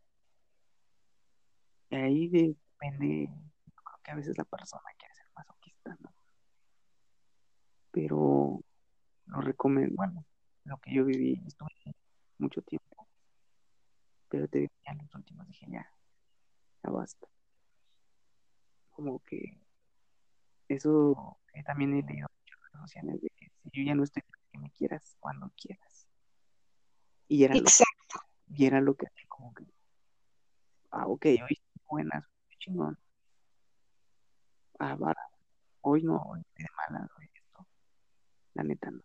[1.93, 3.29] Y ahí depende,
[3.75, 6.11] creo que a veces la persona quiere ser masoquista, ¿no?
[7.91, 8.61] Pero
[9.27, 10.25] lo recomiendo, bueno,
[10.65, 11.69] lo que yo viví, estuve
[12.39, 13.07] mucho tiempo,
[14.31, 15.87] pero te digo, ya en los últimos dije, ya,
[16.83, 17.29] ya basta.
[18.93, 19.61] Como que
[20.69, 24.05] eso que también he leído mucho en redes sociales de que si yo ya no
[24.05, 26.09] estoy para que me quieras cuando quieras.
[27.29, 28.21] Y era lo, Exacto.
[28.49, 29.67] y era lo que como que,
[30.91, 31.59] ah, ok, hoy
[31.93, 32.99] buenas, qué chingón.
[34.79, 35.21] Ah, vara,
[35.83, 37.67] hoy no, hoy de malas, hoy esto.
[38.55, 39.03] La neta no.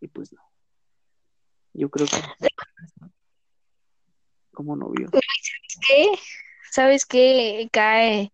[0.00, 0.40] Y pues no.
[1.74, 2.48] Yo creo que
[4.52, 5.10] como novios,
[5.86, 6.06] ¿Qué?
[6.70, 7.68] ¿Sabes qué?
[7.70, 8.32] Cae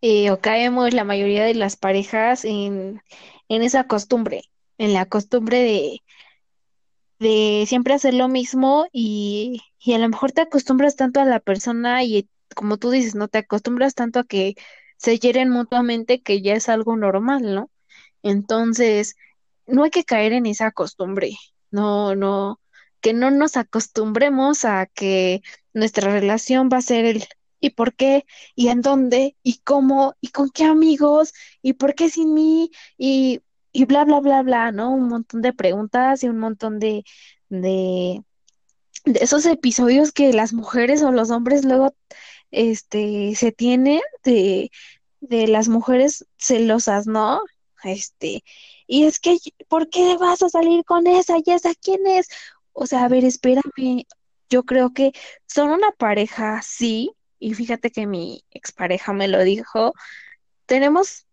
[0.00, 3.02] eh, o caemos la mayoría de las parejas en,
[3.48, 4.44] en esa costumbre,
[4.78, 6.02] en la costumbre de,
[7.18, 11.40] de siempre hacer lo mismo y, y a lo mejor te acostumbras tanto a la
[11.40, 13.28] persona y como tú dices, ¿no?
[13.28, 14.56] Te acostumbras tanto a que
[14.98, 17.70] se hieren mutuamente que ya es algo normal, ¿no?
[18.22, 19.16] Entonces,
[19.66, 21.36] no hay que caer en esa costumbre,
[21.70, 22.60] no, no,
[23.00, 25.42] que no nos acostumbremos a que
[25.74, 27.24] nuestra relación va a ser el
[27.60, 28.24] ¿y por qué?
[28.54, 29.36] ¿Y en dónde?
[29.42, 30.14] ¿Y cómo?
[30.20, 31.32] ¿Y con qué amigos?
[31.62, 32.70] ¿Y por qué sin mí?
[32.98, 33.42] Y,
[33.72, 34.92] y bla, bla, bla, bla, ¿no?
[34.94, 37.04] Un montón de preguntas y un montón de,
[37.48, 38.22] de,
[39.04, 41.94] de esos episodios que las mujeres o los hombres luego
[42.56, 44.70] este, se tienen de,
[45.20, 47.42] de las mujeres celosas, ¿no?
[47.84, 48.42] Este,
[48.86, 49.38] y es que,
[49.68, 51.36] ¿por qué vas a salir con esa?
[51.44, 52.28] ¿Y esa quién es?
[52.72, 54.06] O sea, a ver, espérame,
[54.50, 55.12] yo creo que
[55.46, 59.92] son una pareja, sí, y fíjate que mi expareja me lo dijo,
[60.66, 61.26] tenemos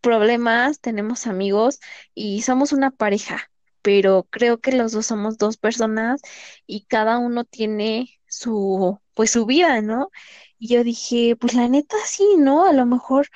[0.00, 1.80] problemas, tenemos amigos
[2.14, 3.50] y somos una pareja,
[3.82, 6.20] pero creo que los dos somos dos personas
[6.66, 10.10] y cada uno tiene su, pues su vida, ¿no?
[10.58, 12.66] Y yo dije, pues la neta sí, ¿no?
[12.66, 13.28] A lo mejor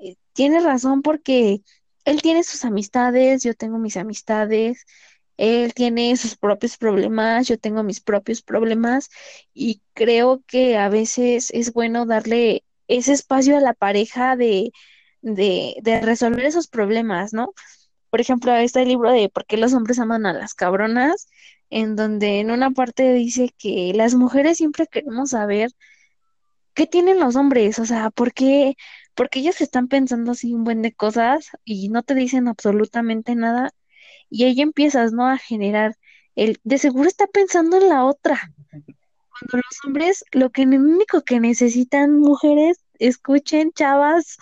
[0.00, 1.62] eh, tiene razón porque
[2.04, 4.84] él tiene sus amistades, yo tengo mis amistades,
[5.36, 9.08] él tiene sus propios problemas, yo tengo mis propios problemas
[9.54, 14.72] y creo que a veces es bueno darle ese espacio a la pareja de,
[15.22, 17.52] de, de resolver esos problemas, ¿no?
[18.10, 21.28] Por ejemplo, este libro de ¿Por qué los hombres aman a las cabronas?
[21.72, 25.70] En donde en una parte dice que las mujeres siempre queremos saber
[26.74, 28.76] qué tienen los hombres, o sea, ¿por qué?
[29.14, 33.72] Porque ellos están pensando así un buen de cosas y no te dicen absolutamente nada
[34.30, 35.26] y ahí empiezas, ¿no?
[35.28, 35.96] A generar
[36.36, 38.38] el, de seguro está pensando en la otra.
[38.70, 44.36] Cuando los hombres, lo que lo único que necesitan mujeres, escuchen, chavas,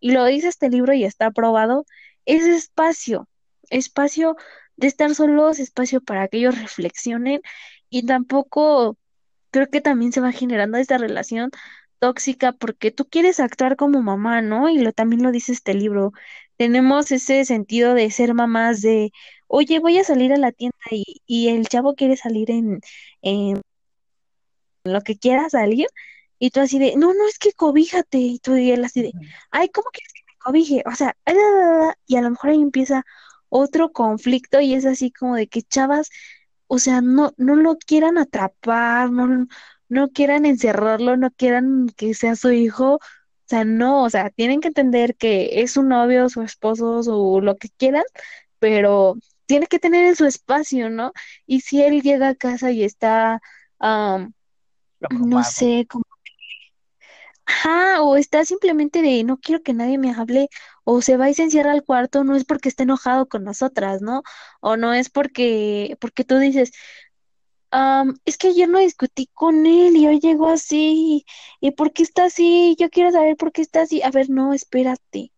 [0.00, 1.84] y lo dice este libro y está aprobado,
[2.26, 3.28] es espacio,
[3.70, 4.36] espacio
[4.76, 7.40] de estar solos, espacio para que ellos reflexionen
[7.90, 8.96] y tampoco
[9.50, 11.50] creo que también se va generando esta relación
[11.98, 14.68] tóxica porque tú quieres actuar como mamá, ¿no?
[14.68, 16.12] Y lo también lo dice este libro.
[16.56, 19.12] Tenemos ese sentido de ser mamás de,
[19.46, 22.80] oye, voy a salir a la tienda y, y el chavo quiere salir en,
[23.22, 23.62] en
[24.84, 25.86] lo que quiera salir
[26.38, 29.12] y tú así de, no, no, es que cobíjate y tú y él así de,
[29.50, 30.82] ay, ¿cómo quieres que me cobije?
[30.86, 31.16] O sea,
[32.06, 33.04] y a lo mejor ahí empieza
[33.48, 36.10] otro conflicto y es así como de que chavas
[36.68, 39.46] o sea, no, no lo quieran atrapar, no,
[39.88, 43.00] no quieran encerrarlo, no quieran que sea su hijo, o
[43.44, 47.56] sea, no, o sea, tienen que entender que es su novio, su esposo, o lo
[47.56, 48.04] que quieran,
[48.58, 51.12] pero tiene que tener su espacio, ¿no?
[51.46, 53.40] Y si él llega a casa y está,
[53.80, 56.04] no sé, como
[57.48, 60.48] Ajá, o está simplemente de no quiero que nadie me hable,
[60.84, 64.02] o se va y se encierra al cuarto, no es porque esté enojado con nosotras,
[64.02, 64.22] ¿no?
[64.60, 66.72] O no es porque, porque tú dices,
[68.24, 71.24] es que ayer no discutí con él y hoy llegó así,
[71.60, 72.76] ¿y por qué está así?
[72.78, 74.02] Yo quiero saber por qué está así.
[74.02, 75.32] A ver, no, espérate.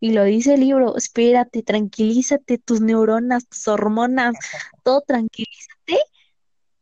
[0.00, 4.34] Y lo dice el libro, espérate, tranquilízate, tus neuronas, tus hormonas,
[4.82, 5.98] todo tranquilízate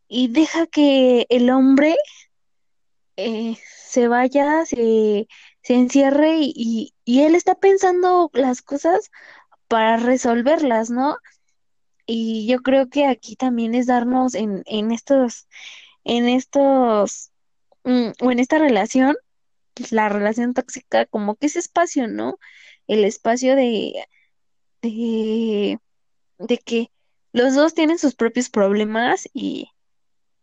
[0.09, 1.97] y deja que el hombre
[3.27, 5.29] eh, se vaya, se,
[5.63, 9.11] se encierre y, y, él está pensando las cosas
[9.69, 11.17] para resolverlas, ¿no?
[12.07, 15.49] Y yo creo que aquí también es darnos en, en estos,
[16.05, 17.33] en estos,
[17.85, 19.17] mm, o en esta relación,
[19.91, 22.39] la relación tóxica, como que ese espacio, ¿no?
[22.89, 24.05] El espacio de,
[24.83, 25.79] de,
[26.39, 26.91] de que
[27.33, 29.72] los dos tienen sus propios problemas y,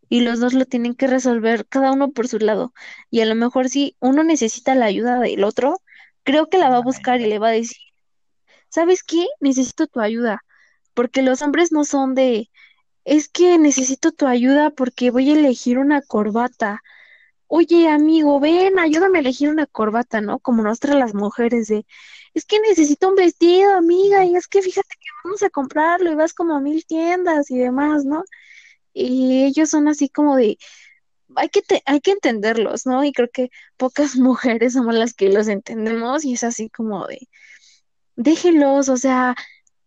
[0.09, 2.73] y los dos lo tienen que resolver cada uno por su lado.
[3.11, 5.81] Y a lo mejor si uno necesita la ayuda del otro,
[6.23, 7.77] creo que la va a buscar y le va a decir,
[8.69, 9.27] ¿sabes qué?
[9.39, 10.43] Necesito tu ayuda,
[10.93, 12.49] porque los hombres no son de,
[13.05, 16.81] es que necesito tu ayuda porque voy a elegir una corbata.
[17.47, 20.39] Oye, amigo, ven, ayúdame a elegir una corbata, ¿no?
[20.39, 21.85] Como nosotras las mujeres de,
[22.33, 26.15] es que necesito un vestido, amiga, y es que fíjate que vamos a comprarlo y
[26.15, 28.23] vas como a mil tiendas y demás, ¿no?
[28.93, 30.57] Y ellos son así como de,
[31.35, 33.03] hay que, hay que entenderlos, ¿no?
[33.03, 37.27] Y creo que pocas mujeres somos las que los entendemos y es así como de,
[38.15, 39.35] déjenlos, o sea,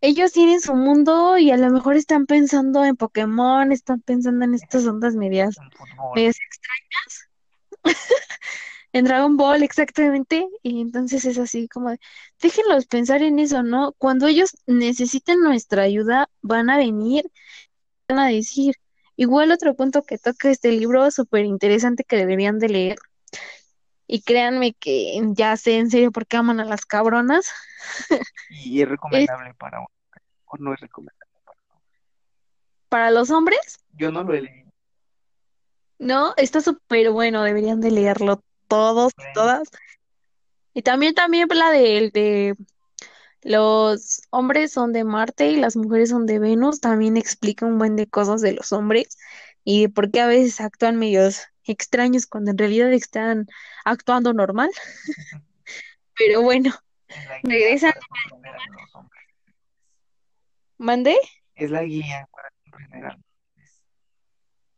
[0.01, 4.55] ellos tienen su mundo y a lo mejor están pensando en Pokémon, están pensando en
[4.55, 5.57] estas ondas medias,
[6.15, 7.29] medias extrañas.
[8.93, 10.49] en Dragon Ball, exactamente.
[10.62, 12.01] Y entonces es así como de,
[12.41, 13.93] déjenlos pensar en eso, ¿no?
[13.99, 17.31] Cuando ellos necesiten nuestra ayuda, van a venir,
[18.09, 18.75] van a decir,
[19.23, 22.99] Igual otro punto que toca este libro súper interesante que deberían de leer.
[24.09, 27.49] Y créanme que ya sé en serio por qué aman a las cabronas.
[28.51, 31.59] Y es recomendable para o no es recomendable para
[32.89, 33.79] ¿Para los hombres?
[33.93, 34.73] Yo no lo he leído.
[36.01, 39.69] No, está súper bueno, deberían de leerlo todos, todas.
[40.75, 42.57] Y también, también la de, de
[43.43, 46.81] los hombres son de Marte y las mujeres son de Venus.
[46.81, 49.19] También explica un buen de cosas de los hombres
[49.65, 53.47] y por qué a veces actúan medios extraños cuando en realidad están
[53.85, 54.71] actuando normal.
[56.17, 56.73] Pero bueno,
[57.43, 57.93] regresan.
[60.79, 61.17] ¿Mande?
[61.55, 63.17] Es la guía para comprender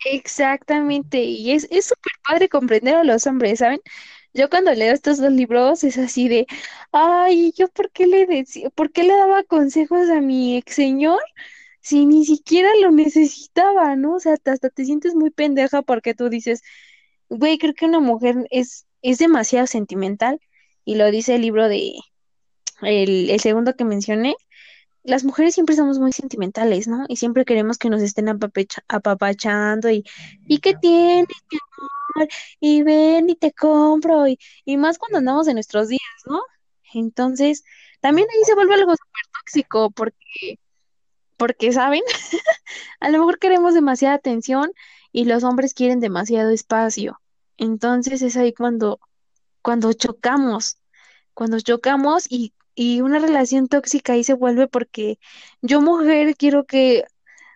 [0.07, 3.81] Exactamente, y es súper padre comprender a los hombres, ¿saben?
[4.35, 6.47] Yo cuando leo estos dos libros es así de,
[6.93, 11.21] ay, ¿yo por qué le decía, por qué le daba consejos a mi ex señor
[11.81, 14.17] si ni siquiera lo necesitaba, ¿no?
[14.17, 16.63] O sea, hasta te sientes muy pendeja porque tú dices,
[17.29, 20.41] güey, creo que una mujer es, es demasiado sentimental
[20.85, 21.95] y lo dice el libro de,
[22.83, 24.35] el, el segundo que mencioné,
[25.05, 27.05] las mujeres siempre somos muy sentimentales, ¿no?
[27.09, 28.29] Y siempre queremos que nos estén
[28.89, 30.05] apapachando y,
[30.49, 31.59] ¿y qué tienes, mi
[32.19, 32.29] amor?
[32.61, 36.41] Y ven y te compro, y, y más cuando andamos en nuestros días, ¿no?
[36.95, 37.65] Entonces,
[38.01, 40.59] también ahí se vuelve algo súper tóxico porque,
[41.37, 42.03] porque, ¿saben?
[43.01, 44.73] A lo mejor queremos demasiada atención
[45.13, 47.21] y los hombres quieren demasiado espacio.
[47.57, 49.01] Entonces es ahí cuando,
[49.63, 50.79] cuando chocamos,
[51.35, 55.19] cuando chocamos y, y una relación tóxica ahí se vuelve porque
[55.63, 57.05] yo mujer quiero que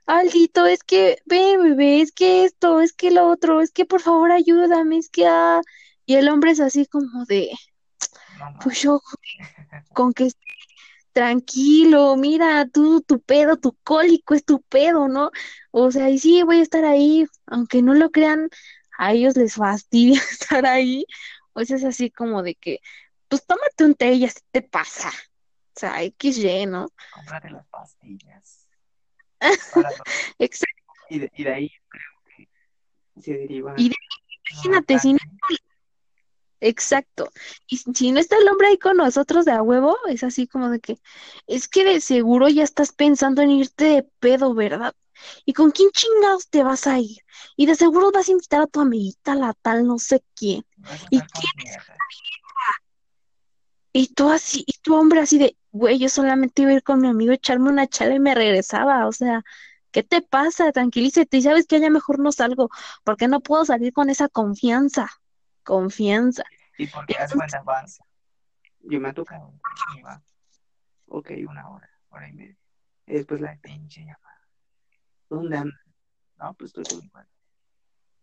[0.09, 4.01] Aldito, es que, ven, bebé, es que esto, es que lo otro, es que por
[4.01, 5.61] favor ayúdame, es que, ah,
[6.07, 7.51] y el hombre es así como de,
[8.63, 9.01] pues yo,
[9.93, 10.41] con que esté
[11.13, 15.31] tranquilo, mira, tú, tu pedo, tu cólico es tu pedo, ¿no?
[15.73, 18.49] O sea, y sí, voy a estar ahí, aunque no lo crean,
[18.99, 21.05] a ellos les fastidia estar ahí,
[21.55, 22.81] o sea, es así como de que,
[23.29, 26.89] pues tómate un té y así te pasa, o sea, XY, ¿no?
[27.15, 28.69] cómprate las pastillas.
[30.39, 32.49] Exacto, y, de, y de ahí creo que
[33.21, 35.19] se deriva y de- un imagínate, si no.
[36.61, 37.31] Exacto.
[37.69, 40.71] Y si no está el hombre ahí con nosotros de a huevo, es así como
[40.71, 40.99] de que,
[41.47, 44.93] es que de seguro ya estás pensando en irte de pedo, ¿verdad?
[45.45, 47.19] ¿Y con quién chingados te vas a ir?
[47.57, 50.65] Y de seguro vas a invitar a tu amiguita, la tal no sé quién.
[51.11, 51.97] ¿Y con mierda.
[53.93, 57.01] Y tú así, y tu hombre así de, güey, yo solamente iba a ir con
[57.01, 59.07] mi amigo a echarme una chala y me regresaba.
[59.07, 59.43] O sea,
[59.91, 60.73] ¿qué te pasa?
[60.73, 61.37] Tranquilízate.
[61.39, 62.69] Y sabes que ya mejor no salgo,
[63.05, 65.09] porque no puedo salir con esa confianza.
[65.65, 66.45] Confianza.
[66.77, 67.99] Y porque haz cuenta, vas.
[68.81, 69.53] Yo me ha tocado.
[69.97, 70.23] y va,
[71.07, 72.57] Ok, una hora, hora y media.
[73.07, 74.47] Y después la pinche llamada.
[75.29, 75.81] ¿Dónde andas?
[76.37, 77.31] No, pues estoy con mi cuate.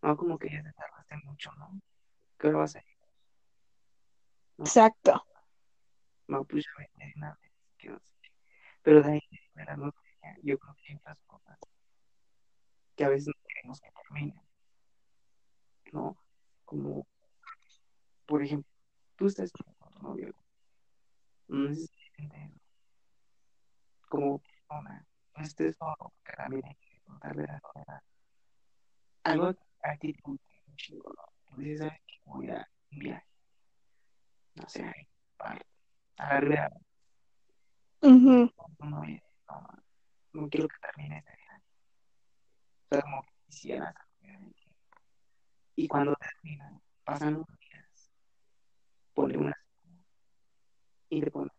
[0.02, 1.80] No, como que ya te tardaste mucho, ¿no?
[2.38, 2.84] ¿Qué hora vas a ir?
[4.58, 5.24] Exacto.
[6.28, 7.52] No, pues ya vete de una vez.
[7.78, 8.30] Que no sé qué.
[8.82, 9.20] Pero de ahí,
[9.54, 9.98] de la noche,
[10.42, 11.58] yo creo que hay otras cosas
[12.96, 14.40] que a veces no queremos que terminen.
[15.92, 16.16] ¿No?
[16.64, 17.06] Como,
[18.26, 18.70] por ejemplo,
[19.16, 20.34] tú estás con tu novio.
[21.48, 22.60] No necesariamente
[24.08, 25.06] como persona.
[25.36, 28.02] No estés solo, porque también hay que contarle la soledad.
[29.24, 31.56] Algo a ti te gusta un chingo, ¿no?
[31.56, 32.14] Dices, ¿sabes qué?
[32.24, 33.26] Voy a un viaje.
[34.54, 34.94] No sé, a
[35.36, 35.75] parte.
[36.18, 36.70] A la Ribera.
[38.02, 38.50] Ujú.
[38.54, 39.22] con tu novia.
[39.48, 39.68] No,
[40.32, 41.62] no quiero que termine este viaje.
[42.84, 43.94] O sea, como que quisieras.
[45.78, 48.10] Y cuando termina, pasan unos días.
[49.14, 49.56] Ponle una
[51.08, 51.52] y te pones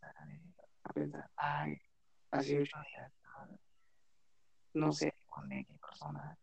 [0.83, 1.77] a, pensar, ay,
[2.31, 3.11] hace ocho días,
[4.73, 6.37] no sé con qué persona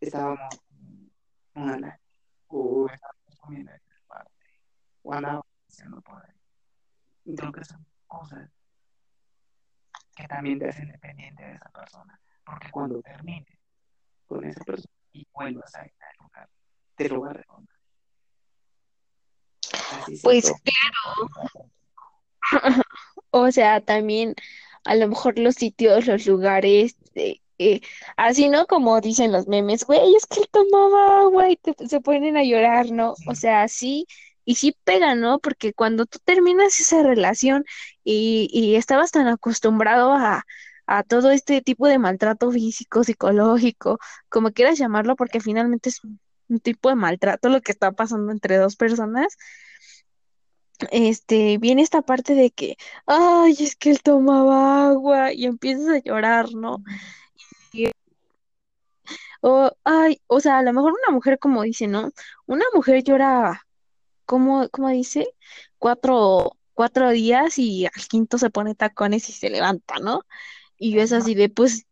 [0.00, 1.12] estábamos en
[1.54, 2.00] una
[2.48, 4.60] o estábamos comiendo en el parque,
[5.02, 6.43] o andábamos haciendo por ahí.
[7.24, 8.50] Y creo que son cosas
[10.14, 13.58] que también te hacen dependiente de esa persona, porque cuando termines
[14.26, 16.48] con esa persona y vuelvas a ir al lugar,
[16.96, 17.76] te lo va a recordar.
[20.22, 21.68] Pues todo.
[23.36, 24.34] O sea, también
[24.84, 27.80] a lo mejor los sitios, los lugares, eh, eh,
[28.16, 28.66] así, ¿no?
[28.66, 32.44] Como dicen los memes, güey, es que él tomaba agua y te- se ponen a
[32.44, 33.14] llorar, ¿no?
[33.26, 34.06] O sea, sí,
[34.44, 35.38] y sí pega, ¿no?
[35.40, 37.64] Porque cuando tú terminas esa relación
[38.04, 40.44] y, y estabas tan acostumbrado a,
[40.86, 46.00] a todo este tipo de maltrato físico, psicológico, como quieras llamarlo, porque finalmente es
[46.48, 49.36] un tipo de maltrato lo que está pasando entre dos personas
[50.90, 52.76] este, viene esta parte de que,
[53.06, 56.78] ay, es que él tomaba agua y empiezas a llorar, ¿no?
[57.72, 57.90] Y-
[59.40, 62.10] o, ay, o sea, a lo mejor una mujer, como dice, ¿no?
[62.46, 63.63] Una mujer llora,
[64.26, 65.28] ¿cómo, cómo dice?
[65.78, 70.22] Cuatro, cuatro días y al quinto se pone tacones y se levanta, ¿no?
[70.76, 71.86] Y yo es así de, pues,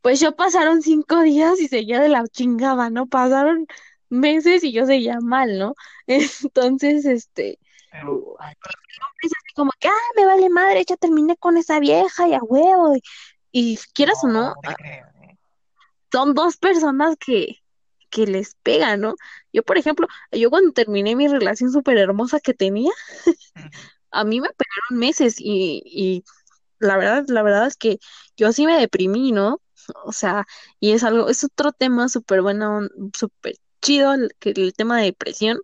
[0.00, 3.06] pues yo pasaron cinco días y seguía de la chingada, ¿no?
[3.06, 3.66] Pasaron
[4.08, 5.74] meses y yo seguía mal, ¿no?
[6.06, 7.58] Entonces, este...
[7.90, 8.36] Pero,
[9.22, 12.40] es así como que, ah, me vale madre, ya terminé con esa vieja y a
[12.42, 12.94] huevo.
[12.96, 13.02] Y,
[13.50, 15.38] y quieras o no, creo, ¿eh?
[16.12, 17.60] son dos personas que,
[18.10, 19.14] que les pegan, ¿no?
[19.52, 22.92] Yo, por ejemplo, yo cuando terminé mi relación súper hermosa que tenía,
[24.10, 26.24] a mí me pegaron meses y, y
[26.78, 27.98] la verdad, la verdad es que
[28.36, 29.60] yo sí me deprimí, ¿no?
[30.04, 30.46] O sea,
[30.80, 32.82] y es algo, es otro tema súper bueno,
[33.16, 35.58] súper chido, el, que el tema de depresión.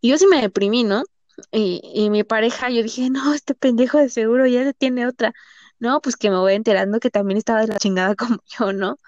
[0.00, 1.04] Y yo sí me deprimí, ¿no?
[1.52, 5.32] Y, y mi pareja, yo dije, no, este pendejo de seguro ya tiene otra.
[5.78, 8.98] No, pues que me voy enterando que también estaba de la chingada como yo, ¿no?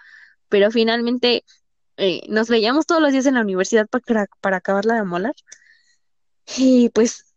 [0.49, 1.45] Pero finalmente
[2.01, 5.35] eh, nos veíamos todos los días en la universidad para, para acabarla de molar.
[6.57, 7.35] Y pues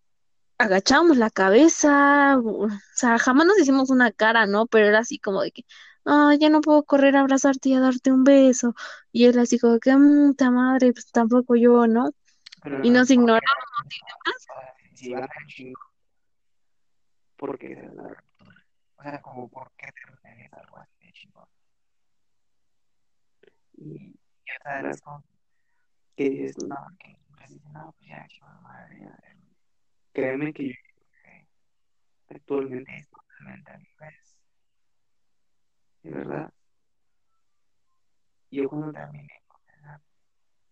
[0.57, 4.65] agachábamos la cabeza, o sea, jamás nos hicimos una cara, ¿no?
[4.67, 5.65] Pero era así como de que,
[6.05, 8.73] ah, ya no puedo correr a abrazarte y a darte un beso.
[9.11, 12.11] Y él así como que, mmm, ta madre, pues tampoco yo, ¿no?
[12.63, 13.43] Pero Y no nos es porque ignoramos.
[14.93, 15.79] si van a chingo.
[17.35, 18.65] ¿por qué es la ruptura?
[18.95, 21.47] O sea, como, ¿por qué terminarías algo así de chingón?
[23.75, 24.15] Y
[24.59, 25.23] cosas
[26.15, 28.27] que dices, no, que pues no, pues ya,
[28.61, 29.19] madre, ya.
[30.13, 30.75] Créeme que yo
[32.27, 34.37] que actualmente es totalmente al revés.
[36.03, 36.53] De verdad.
[38.51, 40.01] Yo cuando terminé con esa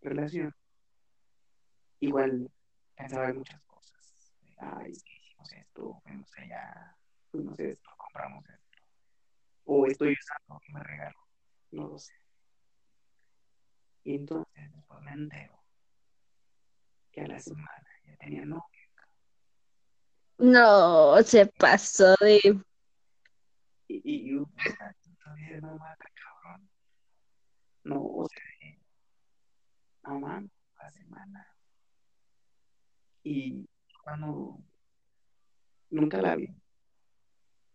[0.01, 0.55] relación,
[1.99, 2.51] igual
[2.95, 4.33] pensaba en muchas cosas.
[4.57, 6.95] Ay, es que hicimos esto, fuimos allá,
[7.31, 8.77] fuimos esto, compramos esto.
[9.65, 11.17] O estoy usando y me regalo.
[11.71, 12.20] No lo sé.
[14.03, 14.71] Y entonces
[15.01, 15.63] me entero
[17.11, 18.63] que a la semana ya tenía novio.
[20.37, 22.39] No, se pasó de...
[23.87, 24.49] Y, y yo,
[25.23, 26.69] todavía no mata, cabrón.
[27.83, 28.79] No, o sea,
[30.03, 31.47] amando la semana.
[33.23, 33.67] Y
[34.03, 34.59] cuando
[35.89, 36.47] nunca la vi,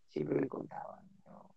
[0.09, 1.55] siempre me contaban, ¿no?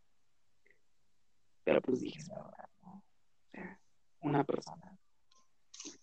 [1.64, 2.94] pero pues dije, verdad, ¿no?
[2.94, 3.04] O
[3.52, 3.80] sea,
[4.22, 4.98] una persona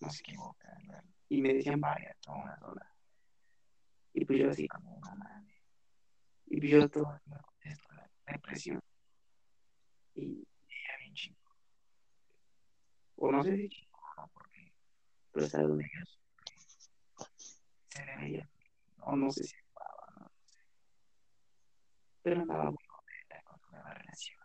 [0.01, 1.05] no se equivoca, ¿verdad?
[1.29, 2.95] Y me decían varias, no una sola.
[4.13, 5.63] Y pues yo así como una madre.
[6.47, 8.81] Y pues yo todo me contesto la depresión.
[10.15, 11.55] Y ella bien chico.
[13.17, 14.73] O no sé si chico, no, porque
[15.33, 16.05] pero está donde yo
[17.89, 18.49] se veía.
[19.01, 20.59] O no sé si jugaba, no sé.
[22.23, 24.41] Pero andaba muy contenta con su nueva relación.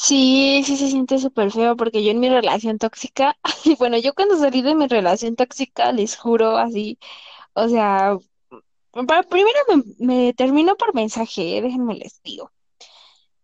[0.00, 4.14] Sí, sí se siente súper feo porque yo en mi relación tóxica, y bueno, yo
[4.14, 6.98] cuando salí de mi relación tóxica, les juro así,
[7.54, 8.16] o sea,
[9.30, 12.50] primero me, me terminó por mensaje, déjenme les digo.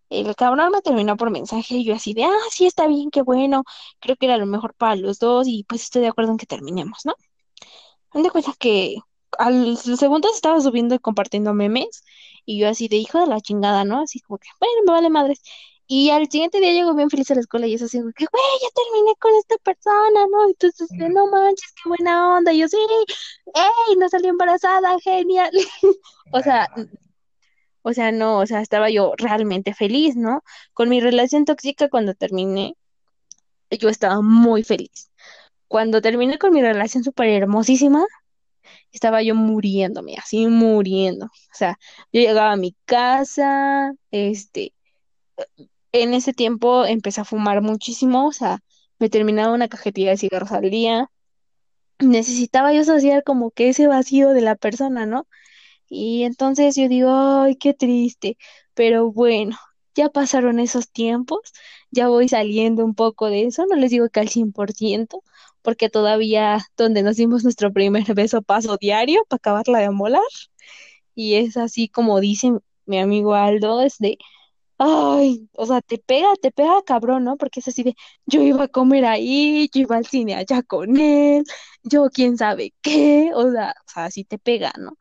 [0.09, 3.21] El cabrón me terminó por mensaje y yo así de, ah, sí, está bien, qué
[3.23, 3.65] bueno,
[4.01, 6.47] creo que era lo mejor para los dos y pues estoy de acuerdo en que
[6.47, 7.15] terminemos, ¿no?
[8.15, 8.97] Me de cuenta que
[9.39, 12.05] al segundo se estaba subiendo y compartiendo memes
[12.47, 14.01] y yo así de hijo de la chingada, ¿no?
[14.03, 15.43] Así como que, bueno, me vale madres.
[15.87, 18.27] Y al siguiente día llego bien feliz a la escuela y es así como que,
[18.31, 20.47] güey, ya terminé con esta persona, ¿no?
[20.47, 22.53] Entonces, no manches, qué buena onda.
[22.53, 22.79] Y yo, sí,
[23.55, 23.97] ¡ey!
[23.99, 25.51] No salió embarazada, genial.
[26.33, 26.69] O sea,
[27.83, 30.43] o sea, no, o sea, estaba yo realmente feliz, ¿no?
[30.73, 32.77] Con mi relación tóxica cuando terminé,
[33.71, 35.11] yo estaba muy feliz.
[35.69, 38.07] Cuando terminé con mi relación súper hermosísima,
[38.93, 41.31] estaba yo muriéndome, así muriéndome.
[41.53, 41.79] O sea,
[42.13, 44.73] yo llegaba a mi casa, este,
[45.95, 48.61] en ese tiempo empecé a fumar muchísimo, o sea,
[48.99, 51.11] me terminaba una cajetilla de cigarros al día.
[52.01, 55.29] Necesitaba yo saciar como que ese vacío de la persona, ¿no?
[55.89, 58.39] Y entonces yo digo, ay, qué triste,
[58.75, 59.57] pero bueno,
[59.95, 61.41] ya pasaron esos tiempos,
[61.91, 65.23] ya voy saliendo un poco de eso, no les digo que al 100%,
[65.63, 70.23] porque todavía donde nos dimos nuestro primer beso paso diario para acabarla de molar,
[71.15, 72.53] y es así como dice
[72.87, 74.19] mi amigo Aldo, es de,
[74.87, 77.37] ay, o sea, te pega, te pega cabrón, ¿no?
[77.37, 77.95] Porque es así de,
[78.27, 81.45] yo iba a comer ahí, yo iba al cine allá con él,
[81.83, 84.99] yo quién sabe qué, o sea, o sea, así te pega, ¿no?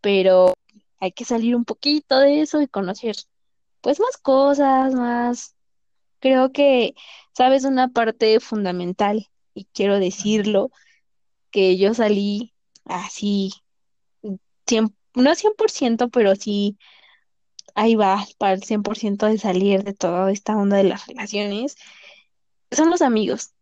[0.00, 0.54] pero
[1.00, 3.16] hay que salir un poquito de eso y conocer
[3.82, 5.54] pues más cosas, más.
[6.20, 6.94] Creo que,
[7.34, 10.70] sabes, una parte fundamental, y quiero decirlo,
[11.50, 12.54] que yo salí
[12.86, 13.52] así,
[14.66, 16.78] cien- no 100% pero sí,
[17.78, 21.76] ahí va, para el 100% de salir de toda esta onda de las relaciones,
[22.70, 23.52] son los amigos,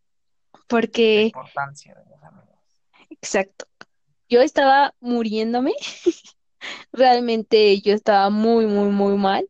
[0.52, 2.56] La porque, importancia de los amigos.
[3.10, 3.66] exacto,
[4.28, 5.74] yo estaba muriéndome,
[6.92, 9.48] realmente yo estaba muy, muy, muy mal.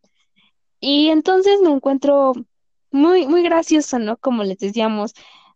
[0.81, 2.35] Y entonces me encuentro
[2.91, 4.17] muy, muy gracioso, ¿no?
[4.19, 5.15] Como les decíamos,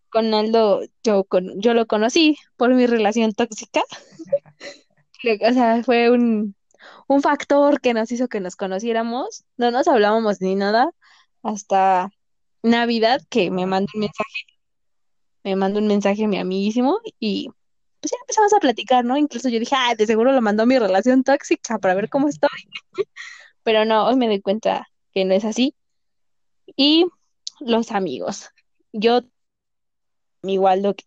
[0.09, 3.83] con Aldo, yo, con, yo lo conocí por mi relación tóxica.
[5.51, 6.55] O sea, fue un,
[7.07, 9.45] un factor que nos hizo que nos conociéramos.
[9.57, 10.91] No nos hablábamos ni nada
[11.43, 12.11] hasta
[12.63, 14.47] Navidad, que me mandó un mensaje,
[15.45, 17.51] me mandó un mensaje mi amiguísimo y
[18.01, 19.17] pues ya empezamos a platicar, ¿no?
[19.17, 22.49] Incluso yo dije, ah, de seguro lo mandó mi relación tóxica para ver cómo estoy.
[23.63, 25.75] Pero no, hoy me doy cuenta que no es así.
[26.77, 27.07] Y
[27.61, 28.51] los amigos.
[28.93, 29.23] Yo,
[30.43, 31.05] mi Waldo, que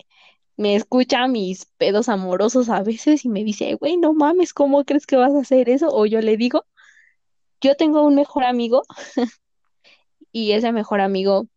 [0.57, 5.05] me escucha mis pedos amorosos a veces y me dice, güey, no mames, ¿cómo crees
[5.05, 5.89] que vas a hacer eso?
[5.89, 6.65] O yo le digo,
[7.61, 8.83] yo tengo un mejor amigo
[10.31, 11.47] y ese mejor amigo,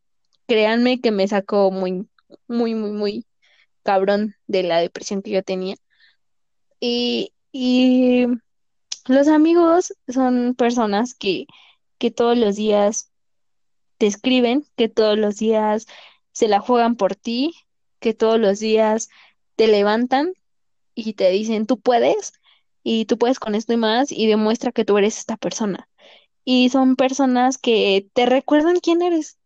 [0.46, 2.08] créanme que me sacó muy,
[2.48, 3.26] muy, muy, muy
[3.82, 5.76] cabrón de la depresión que yo tenía.
[6.80, 8.26] Y, y
[9.06, 11.46] los amigos son personas que,
[11.98, 13.10] que todos los días
[13.98, 15.86] te escriben, que todos los días
[16.32, 17.54] se la juegan por ti,
[18.06, 19.08] que todos los días
[19.56, 20.32] te levantan
[20.94, 22.34] y te dicen, tú puedes,
[22.84, 25.88] y tú puedes con esto y más y demuestra que tú eres esta persona.
[26.44, 29.38] Y son personas que te recuerdan quién eres,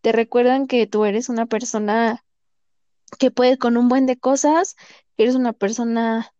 [0.00, 2.24] te recuerdan que tú eres una persona
[3.20, 4.74] que puede con un buen de cosas,
[5.16, 6.34] eres una persona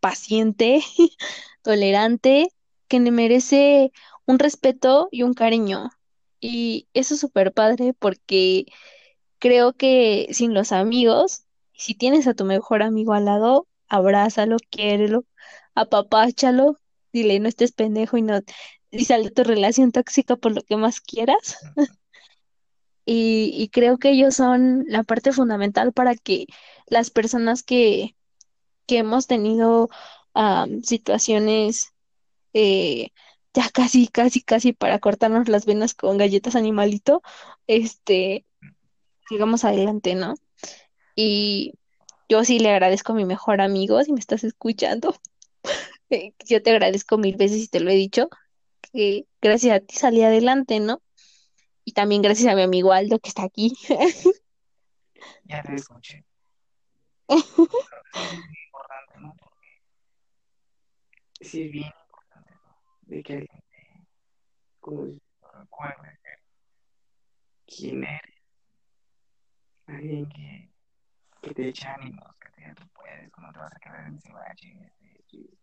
[0.00, 0.82] paciente,
[1.62, 2.52] tolerante,
[2.88, 3.90] que me merece
[4.26, 5.88] un respeto y un cariño.
[6.40, 8.66] Y eso es súper padre porque
[9.38, 15.24] creo que sin los amigos, si tienes a tu mejor amigo al lado, abrázalo, quiérelo,
[15.74, 16.76] apapáchalo,
[17.12, 18.40] dile no estés pendejo y no
[18.90, 21.58] y sal de tu relación tóxica por lo que más quieras.
[23.10, 26.46] Y, y creo que ellos son la parte fundamental para que
[26.88, 28.14] las personas que,
[28.86, 29.88] que hemos tenido
[30.34, 31.94] am, situaciones
[32.54, 33.10] eh,
[33.54, 37.22] ya casi, casi, casi para cortarnos las venas con galletas animalito,
[37.66, 38.46] este,
[39.28, 40.34] sigamos adelante, ¿no?
[41.14, 41.74] Y
[42.28, 45.14] yo sí le agradezco a mi mejor amigo, si me estás escuchando,
[46.10, 48.28] eh, yo te agradezco mil veces y te lo he dicho,
[48.92, 51.02] que gracias a ti salí adelante, ¿no?
[51.84, 53.74] Y también gracias a mi amigo Aldo que está aquí.
[55.44, 56.24] Ya te escuché.
[57.26, 57.66] Es muy
[58.66, 59.34] importante, ¿no?
[59.36, 59.82] Porque
[61.40, 62.76] sí es bien importante, ¿no?
[63.02, 64.06] De que alguien te,
[64.80, 66.18] te recuerde
[67.66, 68.37] quién eres.
[69.88, 70.70] Alguien que,
[71.42, 74.14] que te eche ánimos, que te diga tú puedes, no te vas a quedar en
[74.16, 75.58] ese bache, en este, esto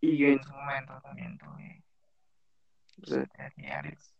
[0.00, 1.84] y yo en su momento también tuve,
[3.06, 4.14] te decía, Alex,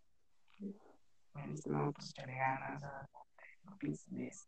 [1.34, 3.08] me dice, no, pues echarle ganas, a-
[3.64, 4.46] no pienses en eso.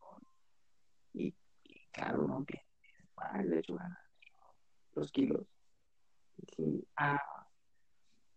[1.12, 1.34] Y,
[1.64, 2.68] y claro, no pienses,
[3.16, 3.99] ah, le echo ganas,
[4.95, 5.47] los kilos.
[6.36, 7.20] Y sí, ah,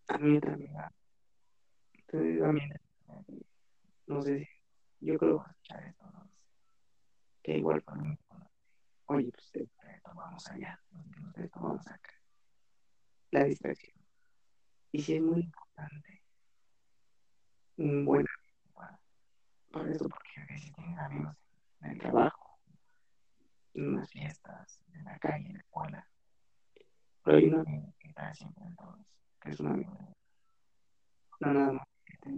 [0.08, 0.92] a mí también, ah,
[1.94, 2.62] entonces a mí
[4.08, 4.57] no sé si,
[5.00, 5.46] yo creo
[7.44, 8.50] que igual para mí, bueno,
[9.06, 10.80] oye, pues de esto vamos allá,
[11.36, 12.14] de esto vamos acá,
[13.32, 13.98] la distracción.
[14.92, 16.22] Y sí es muy importante
[17.78, 18.26] un buen
[19.72, 21.36] para eso, porque veces tienes amigos
[21.82, 22.60] en el trabajo,
[23.74, 26.10] en unas fiestas, en la calle, en la escuela,
[27.24, 29.00] pero hay un que está siempre en todos,
[29.42, 30.16] que es un amigo.
[31.40, 32.30] No nada más que te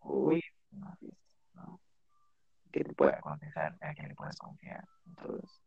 [0.00, 0.42] oye,
[0.72, 1.18] una fiesta,
[1.54, 1.80] ¿no?
[2.72, 5.62] Que te pueda aconsejar, a que le puedas confiar en todos.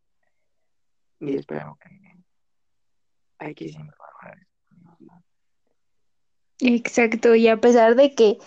[1.20, 1.90] Y espero que
[3.40, 3.96] hay que siempre
[5.00, 5.24] ¿no?
[6.60, 8.38] Exacto, y a pesar de que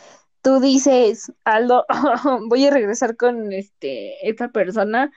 [0.42, 1.84] tú dices, Aldo,
[2.48, 5.10] voy a regresar con este esta persona,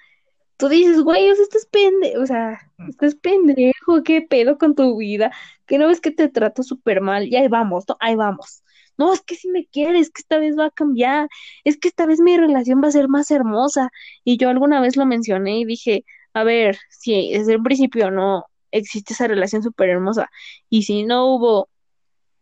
[0.57, 4.97] tú dices, güey, o sea, estás pende, o sea, estás pendejo, qué pedo con tu
[4.97, 5.31] vida,
[5.67, 7.97] que no ves que te trato súper mal, y ahí vamos, ¿no?
[7.99, 8.63] Ahí vamos.
[8.97, 11.27] No, es que si me quieres, que esta vez va a cambiar,
[11.63, 13.89] es que esta vez mi relación va a ser más hermosa.
[14.23, 18.45] Y yo alguna vez lo mencioné y dije, a ver, si desde el principio no
[18.71, 20.29] existe esa relación súper hermosa,
[20.69, 21.69] y si no hubo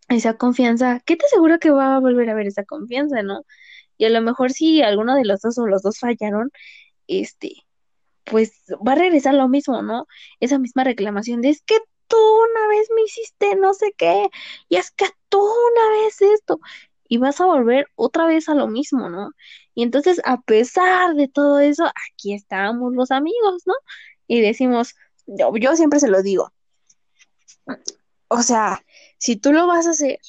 [0.10, 3.45] esa confianza, ¿qué te asegura que va a volver a haber esa confianza, no?
[3.97, 6.51] Y a lo mejor si alguno de los dos o los dos fallaron,
[7.08, 7.53] este,
[8.26, 8.53] pues
[8.86, 10.08] va a regresar lo mismo, ¿no?
[10.39, 11.78] Esa misma reclamación de es que
[12.16, 14.30] una vez me hiciste no sé qué,
[14.70, 16.59] y es que tú una vez esto,
[17.07, 19.32] y vas a volver otra vez a lo mismo, ¿no?
[19.76, 23.74] Y entonces, a pesar de todo eso, aquí estamos los amigos, ¿no?
[24.28, 24.95] Y decimos,
[25.28, 26.51] yo, yo siempre se lo digo,
[28.28, 28.84] o sea,
[29.18, 30.20] si tú lo vas a hacer,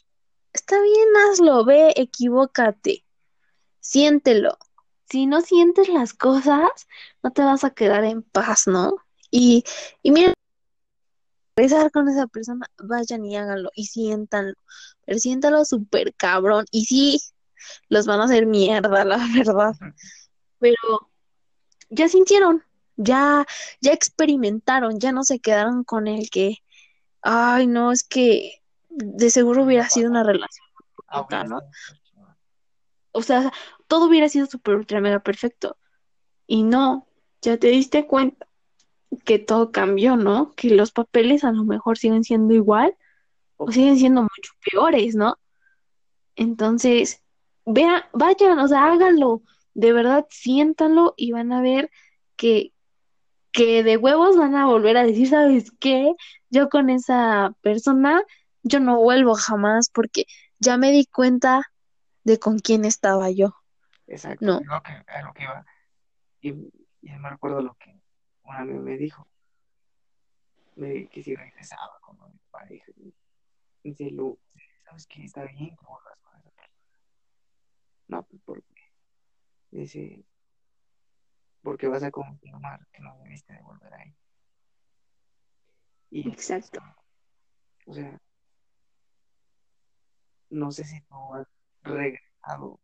[0.53, 3.05] está bien, hazlo, ve, equivócate,
[3.81, 4.59] siéntelo.
[5.09, 6.71] Si no sientes las cosas,
[7.23, 8.97] no te vas a quedar en paz, ¿no?
[9.31, 9.65] Y,
[10.03, 10.35] y mira,
[11.57, 14.55] regresar con esa persona, vayan y háganlo y siéntanlo,
[15.05, 16.67] pero siéntalo súper cabrón.
[16.71, 17.21] Y sí,
[17.89, 19.75] los van a hacer mierda, la verdad,
[20.59, 21.11] pero
[21.91, 22.63] ya sintieron,
[22.97, 23.47] ya,
[23.81, 26.59] ya experimentaron, ya no se quedaron con el que,
[27.23, 30.67] ay, no, es que de seguro hubiera sido una relación
[31.09, 31.61] Ah, bonita, ¿no?
[33.13, 33.53] O sea,
[33.87, 35.79] todo hubiera sido súper ultra mega perfecto.
[36.47, 37.09] Y no,
[37.41, 38.47] ya te diste cuenta
[39.25, 40.53] que todo cambió, ¿no?
[40.53, 42.97] Que los papeles a lo mejor siguen siendo igual
[43.57, 45.39] o siguen siendo mucho peores, ¿no?
[46.35, 47.23] Entonces,
[47.65, 49.43] vean, vayan, o sea, háganlo,
[49.75, 51.91] de verdad, siéntanlo y van a ver
[52.37, 52.73] que,
[53.53, 56.15] que de huevos van a volver a decir, ¿sabes qué?
[56.51, 58.23] Yo con esa persona,
[58.63, 60.27] yo no vuelvo jamás porque
[60.59, 61.63] ya me di cuenta
[62.25, 63.55] de con quién estaba yo,
[64.07, 64.59] Exacto, ¿no?
[64.61, 65.65] es lo que, a lo que iba.
[66.41, 66.49] Y,
[67.03, 67.96] y me recuerdo lo que
[68.47, 69.27] un amigo me dijo,
[70.77, 72.93] me, que si regresaba con mi pareja.
[72.97, 73.15] Y
[73.83, 74.39] dice, Lu,
[74.85, 75.25] ¿sabes qué?
[75.25, 76.75] Está bien que vuelvas con esa persona.
[78.09, 78.93] No, pues porque,
[79.71, 80.25] dice,
[81.63, 84.15] porque vas a confirmar que no debiste de volver ahí.
[86.11, 86.81] Y, Exacto.
[87.87, 88.21] o sea,
[90.51, 91.49] no sé si tú has
[91.83, 92.81] regresado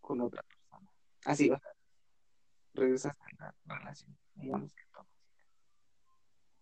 [0.00, 0.90] con otra persona.
[1.24, 1.74] Así, o sea,
[2.74, 5.06] regresas a la relación, digamos que todo.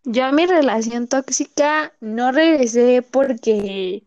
[0.04, 4.04] Yo a mi relación tóxica no regresé porque,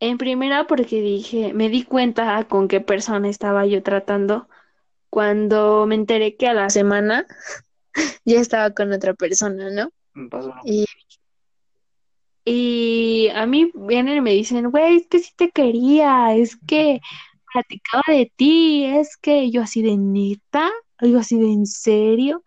[0.00, 4.48] en primera porque dije, me di cuenta con qué persona estaba yo tratando
[5.08, 7.26] cuando me enteré que a la semana
[8.24, 9.90] ya estaba con otra persona, ¿no?
[10.30, 10.86] Pasó Y,
[12.44, 17.00] y a mí vienen y me dicen, güey, es que sí te quería, es que
[17.52, 20.70] platicaba de ti, es que yo así de neta,
[21.06, 22.42] yo así de en serio.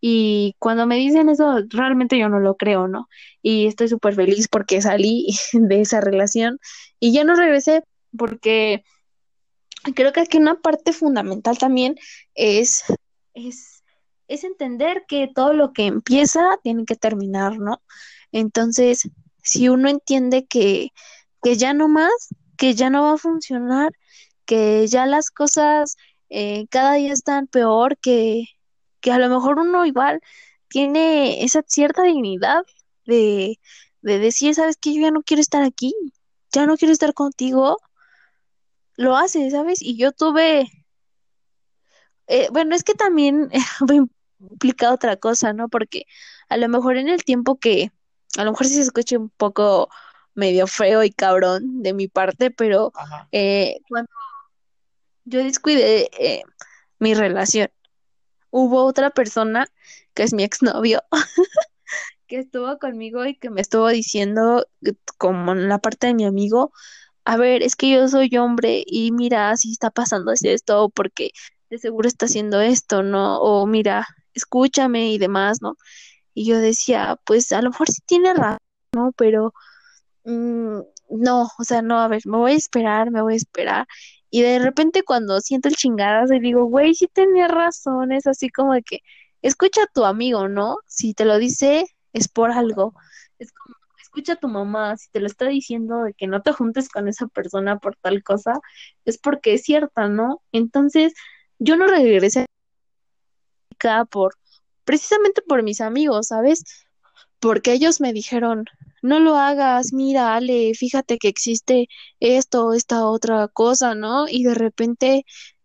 [0.00, 3.08] Y cuando me dicen eso, realmente yo no lo creo, ¿no?
[3.42, 6.58] Y estoy súper feliz porque salí de esa relación
[7.00, 7.82] y ya no regresé
[8.16, 8.84] porque
[9.94, 11.96] creo que aquí una parte fundamental también
[12.34, 12.84] es,
[13.34, 13.82] es,
[14.28, 17.82] es entender que todo lo que empieza tiene que terminar, ¿no?
[18.32, 19.08] Entonces,
[19.42, 20.90] si uno entiende que,
[21.42, 22.12] que ya no más,
[22.56, 23.92] que ya no va a funcionar,
[24.44, 25.96] que ya las cosas
[26.30, 28.44] eh, cada día están peor, que,
[29.00, 30.20] que a lo mejor uno igual
[30.68, 32.62] tiene esa cierta dignidad
[33.06, 33.58] de,
[34.02, 35.94] de decir, sabes que yo ya no quiero estar aquí,
[36.52, 37.78] ya no quiero estar contigo,
[38.96, 39.82] lo hace, ¿sabes?
[39.82, 40.70] Y yo tuve,
[42.26, 43.50] eh, bueno, es que también
[43.90, 44.06] va
[44.40, 45.68] implicado otra cosa, ¿no?
[45.68, 46.04] Porque
[46.48, 47.90] a lo mejor en el tiempo que,
[48.38, 49.88] a lo mejor sí se escucha un poco
[50.34, 52.92] medio feo y cabrón de mi parte, pero
[53.32, 54.10] eh, cuando
[55.26, 56.42] yo descuidé eh,
[56.98, 57.68] mi relación,
[58.50, 59.66] hubo otra persona
[60.14, 61.02] que es mi exnovio
[62.26, 64.66] que estuvo conmigo y que me estuvo diciendo,
[65.18, 66.72] como en la parte de mi amigo,
[67.24, 71.32] a ver, es que yo soy hombre y mira, si está pasando es esto, porque
[71.70, 73.40] de seguro está haciendo esto, ¿no?
[73.40, 75.76] O mira, escúchame y demás, ¿no?
[76.34, 78.58] Y yo decía, pues a lo mejor sí tiene razón,
[78.94, 79.12] ¿no?
[79.16, 79.54] Pero
[80.24, 83.86] mm, no, o sea, no, a ver, me voy a esperar, me voy a esperar.
[84.30, 88.50] Y de repente cuando siento el chingadazo y digo, güey, sí tenía razón, es así
[88.50, 89.00] como de que
[89.42, 90.78] escucha a tu amigo, ¿no?
[90.86, 92.94] Si te lo dice, es por algo.
[93.38, 96.52] Es como, escucha a tu mamá, si te lo está diciendo de que no te
[96.52, 98.54] juntes con esa persona por tal cosa,
[99.04, 100.42] es porque es cierta, ¿no?
[100.52, 101.14] Entonces,
[101.58, 102.46] yo no regresé
[103.74, 104.34] acá por,
[104.84, 106.85] precisamente por mis amigos, ¿sabes?
[107.40, 108.64] Porque ellos me dijeron,
[109.02, 111.88] no lo hagas, mira, Ale, fíjate que existe
[112.20, 114.26] esto, esta otra cosa, ¿no?
[114.28, 115.24] Y de repente,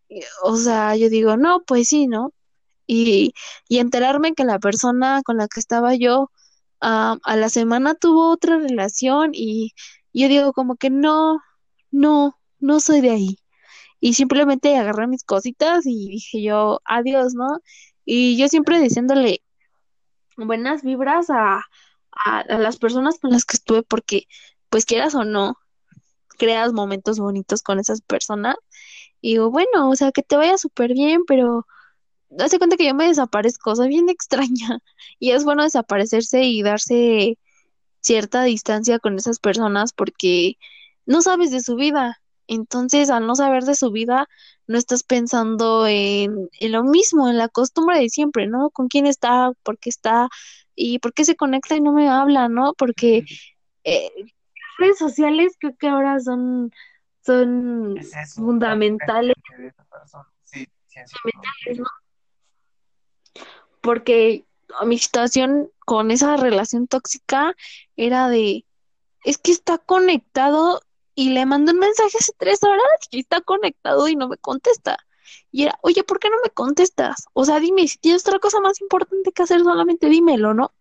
[0.09, 2.33] eh, o sea, yo digo, no, pues sí, ¿no?
[2.87, 3.33] Y,
[3.69, 6.31] y enterarme que la persona con la que estaba yo
[6.81, 9.73] a la semana tuvo otra relación y
[10.13, 11.39] yo digo como que no,
[11.91, 13.37] no, no soy de ahí.
[13.99, 17.59] Y simplemente agarré mis cositas y dije yo, adiós, ¿no?
[18.05, 19.43] Y yo siempre diciéndole
[20.37, 21.63] buenas vibras a,
[22.11, 24.27] a, las personas con las que estuve porque,
[24.69, 25.57] pues quieras o no,
[26.37, 28.55] creas momentos bonitos con esas personas.
[29.21, 31.67] Y digo, bueno, o sea, que te vaya súper bien, pero
[32.39, 34.79] hace cuenta que yo me desaparezco, soy bien extraña.
[35.19, 37.37] Y es bueno desaparecerse y darse
[38.01, 40.57] cierta distancia con esas personas porque
[41.05, 42.20] no sabes de su vida.
[42.53, 44.27] Entonces, al no saber de su vida,
[44.67, 48.71] no estás pensando en, en lo mismo, en la costumbre de siempre, ¿no?
[48.71, 49.53] ¿Con quién está?
[49.63, 50.27] ¿Por qué está?
[50.75, 52.73] ¿Y por qué se conecta y no me habla, ¿no?
[52.73, 53.23] Porque
[53.85, 54.11] eh,
[54.79, 56.73] redes sociales creo que ahora son,
[57.25, 59.35] son Es eso, fundamentales.
[60.43, 60.67] Sí,
[61.01, 61.85] así ¿no?
[63.79, 64.43] Porque
[64.85, 67.55] mi situación con esa relación tóxica
[67.95, 68.65] era de,
[69.23, 70.81] es que está conectado
[71.15, 72.81] y le mandé un mensaje hace tres horas
[73.11, 74.97] y está conectado y no me contesta.
[75.51, 77.25] Y era, oye, ¿por qué no me contestas?
[77.33, 80.73] O sea, dime, si tienes otra cosa más importante que hacer, solamente dímelo, ¿no?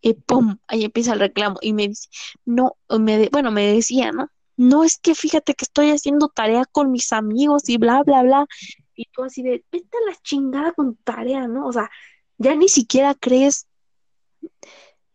[0.00, 1.58] Y pum, ahí empieza el reclamo.
[1.62, 2.08] Y me dice,
[2.44, 4.30] no, me de- bueno, me decía, ¿no?
[4.56, 8.46] No es que fíjate que estoy haciendo tarea con mis amigos y bla, bla, bla.
[8.94, 11.66] Y tú así de, vete a la chingada con tu tarea, ¿no?
[11.66, 11.90] O sea,
[12.38, 13.66] ya ni siquiera crees,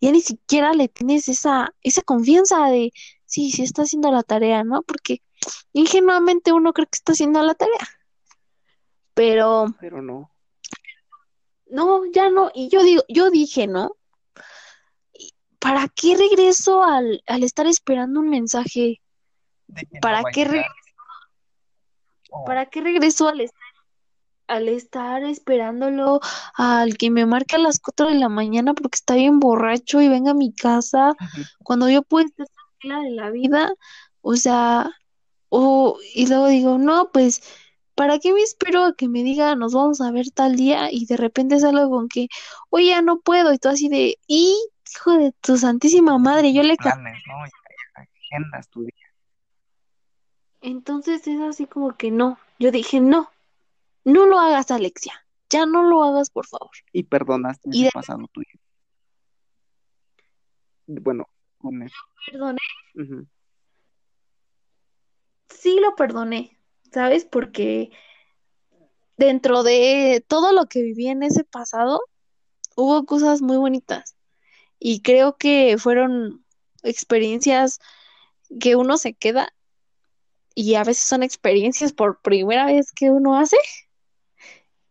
[0.01, 2.91] ya ni siquiera le tienes esa, esa confianza de,
[3.31, 4.81] sí, sí está haciendo la tarea, ¿no?
[4.83, 5.21] Porque
[5.73, 7.87] ingenuamente uno cree que está haciendo la tarea.
[9.13, 10.31] Pero Pero no.
[11.67, 12.51] no, ya no.
[12.53, 13.95] Y yo digo, yo dije, ¿no?
[15.59, 18.99] ¿Para qué regreso al, al estar esperando un mensaje?
[19.67, 20.65] No ¿Para qué, llegar, re-
[22.31, 23.61] o- ¿para qué regreso al estar,
[24.47, 26.19] al estar esperándolo
[26.55, 30.09] al que me marque a las 4 de la mañana porque está bien borracho y
[30.09, 31.13] venga a mi casa
[31.63, 32.47] cuando yo puedo estar
[32.81, 33.73] tranquila de la vida?
[34.21, 34.89] O sea,
[35.49, 37.41] o, y luego digo, no, pues,
[37.95, 41.05] ¿para qué me espero a que me diga nos vamos a ver tal día y
[41.05, 42.27] de repente salgo con que,
[42.69, 44.55] oye, ya no puedo y tú así de, y
[44.95, 47.45] hijo de tu santísima madre, yo le planes, ¿no?
[47.45, 47.51] Ya,
[47.95, 48.93] ya agendas tu día.
[50.61, 52.37] Entonces es así como que no.
[52.59, 53.29] Yo dije, no,
[54.03, 55.13] no lo hagas, Alexia.
[55.49, 56.69] Ya no lo hagas, por favor.
[56.93, 58.59] Y perdonaste Y ese de- pasado tuyo.
[60.87, 61.27] Bueno,
[61.83, 61.95] eso.
[62.31, 62.59] Perdoné.
[65.49, 66.57] Sí lo perdoné,
[66.91, 67.25] ¿sabes?
[67.25, 67.91] Porque
[69.17, 72.01] dentro de todo lo que viví en ese pasado,
[72.75, 74.15] hubo cosas muy bonitas.
[74.79, 76.43] Y creo que fueron
[76.83, 77.79] experiencias
[78.59, 79.53] que uno se queda
[80.55, 83.57] y a veces son experiencias por primera vez que uno hace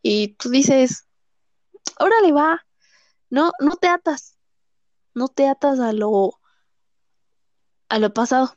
[0.02, 1.06] y tú dices,
[1.98, 2.66] órale va,
[3.28, 4.38] no, no te atas,
[5.14, 6.39] no te atas a lo,
[7.90, 8.54] a lo pasado.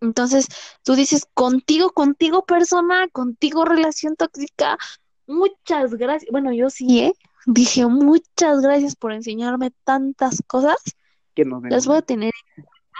[0.00, 0.48] Entonces
[0.82, 4.78] tú dices, contigo, contigo persona, contigo relación tóxica,
[5.26, 6.30] muchas gracias.
[6.32, 7.12] Bueno, yo sí, ¿eh?
[7.46, 10.76] Dije muchas gracias por enseñarme tantas cosas.
[11.34, 12.98] Que nos Las voy a tener en cuenta.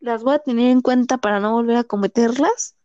[0.00, 2.76] Las voy a tener en cuenta para no volver a cometerlas.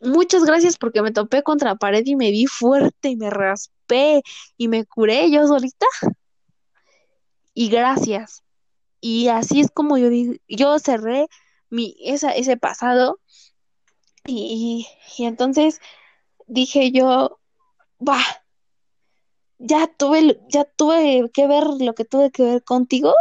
[0.00, 4.22] Muchas gracias porque me topé contra la pared y me di fuerte y me raspé
[4.56, 5.86] y me curé yo solita.
[7.54, 8.45] Y gracias.
[9.00, 10.08] Y así es como yo
[10.48, 11.28] yo cerré
[11.70, 13.20] mi esa, ese pasado
[14.26, 14.86] y,
[15.18, 15.80] y entonces
[16.46, 17.40] dije yo,
[18.00, 18.20] va,
[19.58, 23.14] ya tuve, ya tuve que ver lo que tuve que ver contigo,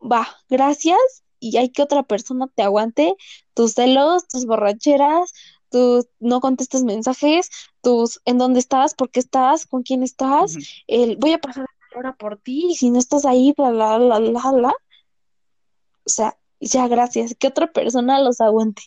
[0.00, 0.98] va, gracias,
[1.38, 3.14] y hay que otra persona te aguante
[3.54, 5.32] tus celos, tus borracheras,
[5.70, 11.16] tus no contestas mensajes, tus en dónde estás, por qué estás, con quién estás, el
[11.16, 14.52] voy a pasar ahora por ti, y si no estás ahí, bla, bla, bla, bla,
[14.52, 14.72] bla.
[16.04, 18.82] O sea, ya gracias, que otra persona los aguante.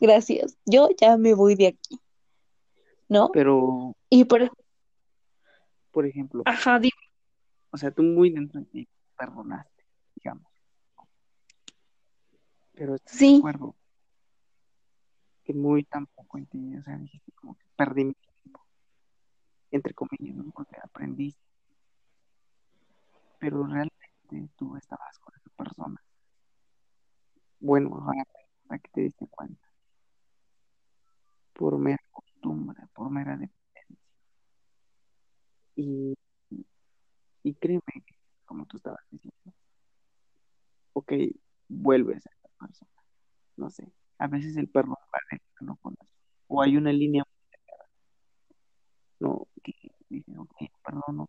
[0.00, 0.56] Gracias.
[0.64, 2.00] Yo ya me voy de aquí,
[3.08, 3.30] ¿no?
[3.32, 4.50] Pero, Y por,
[5.90, 6.90] por ejemplo, ajá, di-
[7.70, 9.84] o sea, tú muy dentro de ti perdonaste,
[10.16, 10.50] digamos.
[12.74, 13.76] Pero estás de sí, acuerdo
[15.44, 18.64] que muy tampoco en ti, o sea, dijiste como que perdí mi tiempo,
[19.70, 20.50] entre comillas, ¿no?
[20.52, 21.40] Porque aprendiste.
[23.42, 26.00] Pero realmente tú estabas con esa persona.
[27.58, 28.22] Bueno, ahora
[28.62, 29.68] hasta que te diste cuenta,
[31.52, 34.06] por mera costumbre, por mera dependencia.
[35.74, 36.14] Y,
[37.42, 37.82] y créeme,
[38.44, 39.52] como tú estabas diciendo,
[40.92, 41.12] ok,
[41.66, 43.02] vuelves a esa persona.
[43.56, 46.12] No sé, a veces el perdón va de la mano con eso.
[46.46, 47.42] O hay una línea muy
[49.18, 49.74] no, que
[50.08, 51.28] dices, ok, perdono,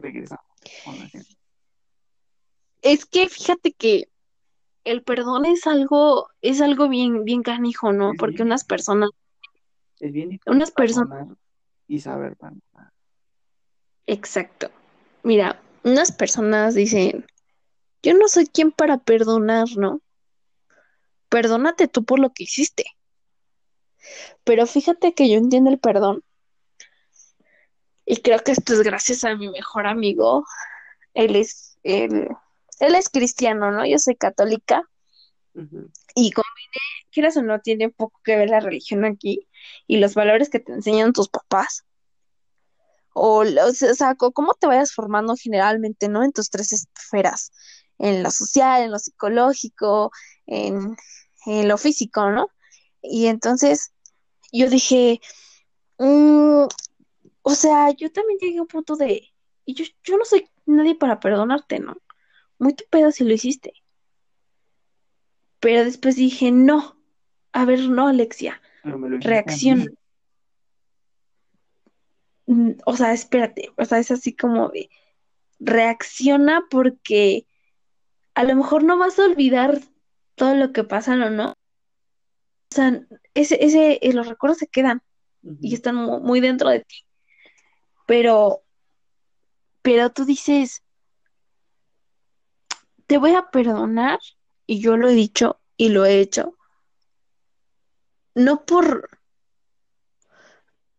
[0.00, 0.44] regresamos,
[2.82, 4.08] es que fíjate que
[4.84, 8.12] el perdón es algo, es algo bien, bien canijo, ¿no?
[8.12, 9.10] Es Porque bien, unas personas,
[10.00, 11.28] es bien difícil unas personas,
[11.86, 12.92] y saber perdonar.
[14.06, 14.70] exacto.
[15.22, 17.26] Mira, unas personas dicen,
[18.02, 20.00] yo no soy quien para perdonar, ¿no?
[21.28, 22.84] Perdónate tú por lo que hiciste.
[24.44, 26.24] Pero fíjate que yo entiendo el perdón
[28.10, 30.44] y creo que esto es gracias a mi mejor amigo.
[31.14, 32.26] Él es, él,
[32.80, 33.86] él es cristiano, ¿no?
[33.86, 34.82] Yo soy católica
[36.16, 36.48] y como
[37.12, 39.46] quieras o no, tiene poco que ver la religión aquí
[39.86, 41.84] y los valores que te enseñan tus papás.
[43.12, 46.24] O, o sea, cómo te vayas formando generalmente, ¿no?
[46.24, 47.52] En tus tres esferas,
[47.98, 50.10] en lo social, en lo psicológico,
[50.46, 50.96] en,
[51.46, 52.48] en lo físico, ¿no?
[53.02, 53.92] Y entonces
[54.50, 55.20] yo dije,
[55.98, 56.64] mm,
[57.42, 59.28] o sea, yo también llegué a un punto de,
[59.64, 61.96] y yo, yo no soy nadie para perdonarte, ¿no?
[62.58, 63.72] Muy tu pedo si lo hiciste.
[65.60, 66.96] Pero después dije, no,
[67.52, 68.60] a ver, no, Alexia,
[69.20, 69.84] reacciona.
[72.46, 74.88] Mm, O sea, espérate, o sea, es así como de,
[75.58, 77.46] reacciona porque
[78.34, 79.80] a lo mejor no vas a olvidar
[80.34, 81.30] todo lo que pasa, ¿no?
[81.30, 81.50] ¿no?
[81.50, 83.02] O sea,
[83.34, 85.02] ese, ese, eh, los recuerdos se quedan
[85.60, 86.96] y están mu- muy dentro de ti.
[88.10, 88.64] Pero,
[89.82, 90.82] pero tú dices,
[93.06, 94.18] te voy a perdonar,
[94.66, 96.58] y yo lo he dicho y lo he hecho,
[98.34, 99.08] no por,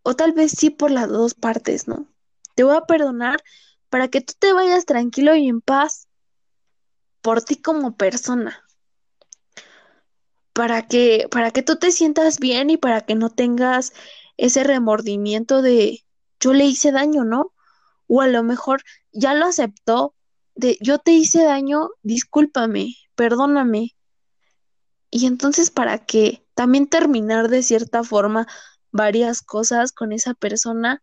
[0.03, 2.07] o tal vez sí por las dos partes, ¿no?
[2.55, 3.43] Te voy a perdonar
[3.89, 6.07] para que tú te vayas tranquilo y en paz
[7.21, 8.63] por ti como persona,
[10.53, 13.91] para que, para que tú te sientas bien y para que no tengas
[14.37, 16.05] ese remordimiento de
[16.41, 17.53] yo le hice daño, ¿no?
[18.07, 18.81] O a lo mejor
[19.13, 20.15] ya lo aceptó
[20.55, 23.95] de yo te hice daño, discúlpame, perdóname.
[25.09, 28.47] Y entonces para que también terminar de cierta forma
[28.91, 31.01] varias cosas con esa persona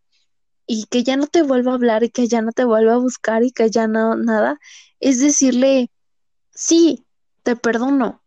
[0.67, 2.97] y que ya no te vuelva a hablar y que ya no te vuelva a
[2.97, 4.59] buscar y que ya no nada,
[4.99, 5.91] es decirle,
[6.51, 7.05] sí,
[7.43, 8.23] te perdono.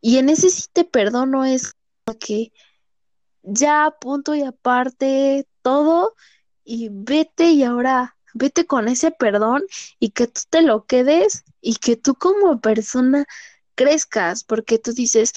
[0.00, 1.74] Y en ese sí te perdono es
[2.20, 2.52] que
[3.42, 6.14] ya punto y aparte todo
[6.64, 9.62] y vete y ahora vete con ese perdón
[9.98, 13.26] y que tú te lo quedes y que tú como persona
[13.74, 15.32] crezcas, porque tú dices,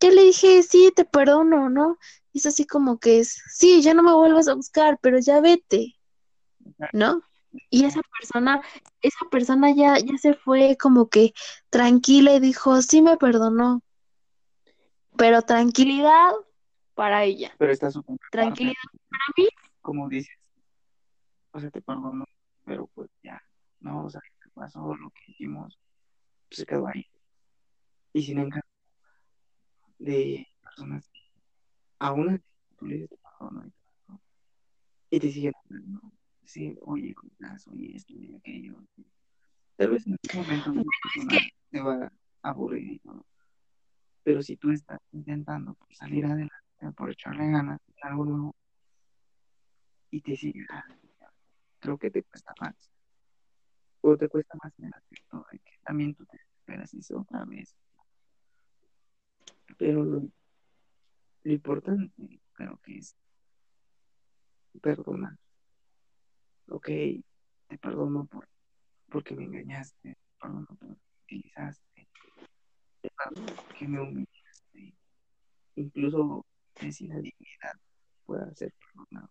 [0.00, 1.98] ya le dije, sí, te perdono, ¿no?
[2.32, 5.96] es así como que es, sí, ya no me vuelvas a buscar, pero ya vete,
[6.92, 7.22] ¿no?
[7.68, 8.62] Y esa persona,
[9.02, 11.32] esa persona ya, ya se fue como que
[11.68, 13.82] tranquila y dijo, sí me perdonó,
[15.16, 16.32] pero tranquilidad
[16.94, 17.52] para ella.
[17.58, 17.90] Pero está
[18.30, 18.74] Tranquilidad
[19.08, 19.48] para mí.
[19.82, 20.34] Como dices,
[21.52, 22.24] o sea, te perdono,
[22.64, 23.40] pero pues ya,
[23.80, 24.94] no, o sea, ¿qué pasó?
[24.94, 25.78] Lo que hicimos,
[26.48, 27.06] pues se quedó ahí.
[28.12, 28.66] Y sin embargo,
[29.98, 31.10] de personas
[31.98, 32.44] aún así
[32.76, 34.20] tú le dices perdono y todo,
[35.10, 36.12] y te siguen hablando,
[36.44, 37.68] sí, oye, estás?
[37.68, 38.82] oye, esto y aquello.
[39.76, 41.38] Tal vez en algún momento una persona
[41.70, 43.24] te va a aburrir y todo.
[44.22, 46.54] Pero si tú estás intentando salir adelante,
[46.96, 48.56] por echarle ganas algo nuevo,
[50.10, 50.66] y te sigue,
[51.80, 52.90] creo que te cuesta más.
[54.02, 54.92] O te cuesta más en el
[55.50, 57.76] de que también tú te esperas eso otra vez.
[59.78, 60.28] Pero lo,
[61.44, 63.16] importante creo que es
[64.80, 65.36] perdonar.
[66.68, 68.48] Ok, te perdono por,
[69.10, 72.08] porque me engañaste, te perdono porque utilizaste,
[73.00, 74.94] te perdono porque me humillaste.
[75.76, 76.44] Incluso
[76.90, 77.74] si la dignidad
[78.24, 79.30] pueda ser perdonado.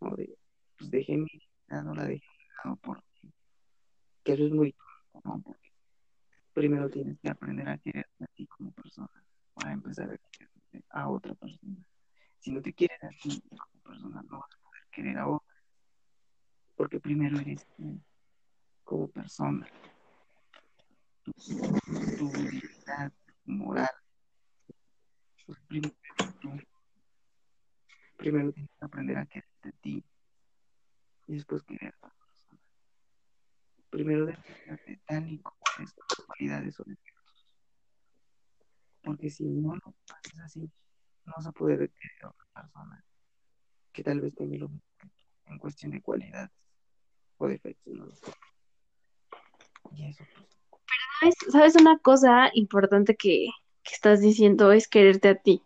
[0.00, 0.38] O de,
[0.76, 1.28] pues dejé mi
[1.70, 2.24] no la dejé
[2.82, 3.32] por ti.
[4.24, 4.74] Que eso es muy
[5.24, 5.40] ¿no?
[5.42, 5.72] Porque
[6.52, 11.08] primero tienes que aprender a quererte a ti como persona para empezar a quererte a
[11.08, 11.76] otra persona.
[12.38, 15.54] Si no te quieres a ti como persona, no vas a poder querer a otra.
[16.76, 18.00] Porque primero eres tú
[18.84, 19.66] como persona.
[21.24, 23.12] Tu, tu dignidad,
[23.44, 23.90] tu moral.
[25.66, 25.94] Primero.
[28.16, 30.04] Primero tienes que aprender a quererte a ti
[31.28, 32.60] y después querer a persona.
[33.90, 35.56] Primero quererte tal y como
[36.08, 37.54] tus cualidades o defectos.
[39.02, 40.60] Porque si no lo haces así,
[41.24, 43.04] no vas a poder querer a otra persona
[43.92, 44.70] que tal vez tenga lo
[45.46, 46.50] en cuestión de cualidades
[47.36, 47.94] o defectos.
[47.94, 48.08] ¿no?
[49.92, 50.48] Y eso, pues.
[50.70, 53.48] Pero ¿sabes, sabes una cosa importante que,
[53.82, 55.62] que estás diciendo es quererte a ti.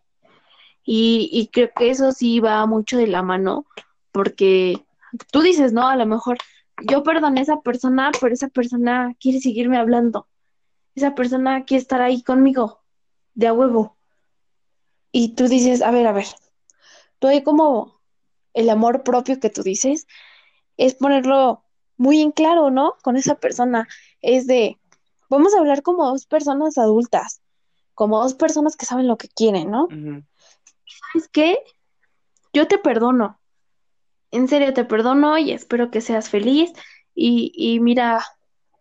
[0.84, 3.66] Y, y creo que eso sí va mucho de la mano,
[4.10, 4.84] porque
[5.30, 6.38] tú dices, no, a lo mejor
[6.86, 10.28] yo perdoné a esa persona, pero esa persona quiere seguirme hablando.
[10.94, 12.82] Esa persona quiere estar ahí conmigo,
[13.34, 13.96] de a huevo.
[15.10, 16.26] Y tú dices, a ver, a ver,
[17.18, 18.00] tú hay como
[18.54, 20.06] el amor propio que tú dices,
[20.76, 21.64] es ponerlo
[21.96, 22.94] muy en claro, ¿no?
[23.02, 23.88] Con esa persona.
[24.20, 24.78] Es de,
[25.28, 27.42] vamos a hablar como dos personas adultas,
[27.94, 29.84] como dos personas que saben lo que quieren, ¿no?
[29.84, 30.24] Ujú.
[31.12, 31.58] ¿Sabes qué?
[32.52, 33.38] Yo te perdono.
[34.32, 36.72] En serio, te perdono y espero que seas feliz.
[37.14, 38.24] Y, y mira,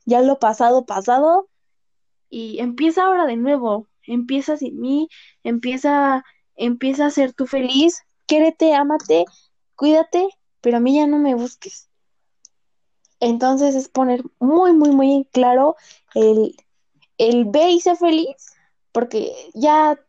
[0.06, 1.50] ya lo pasado, pasado.
[2.30, 3.88] Y empieza ahora de nuevo.
[4.08, 5.10] Empieza sin mí.
[5.44, 6.24] Empieza,
[6.56, 8.02] empieza a ser tú feliz.
[8.26, 9.26] Quérete, ámate,
[9.76, 10.30] cuídate,
[10.62, 11.90] pero a mí ya no me busques.
[13.20, 15.76] Entonces es poner muy, muy, muy en claro
[16.16, 16.56] el,
[17.18, 18.56] el ve y sé feliz,
[18.92, 20.00] porque ya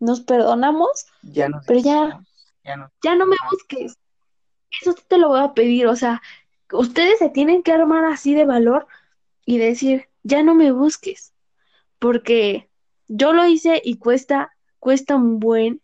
[0.00, 2.20] nos perdonamos, Ya nos pero ya,
[2.64, 3.96] ya nos ya no me busques.
[4.80, 6.22] Eso te lo voy a pedir, o sea,
[6.72, 8.86] ustedes se tienen que armar así de valor
[9.44, 11.34] y decir, ya no me busques,
[11.98, 12.70] porque
[13.08, 15.82] yo lo hice y cuesta, cuesta un buen,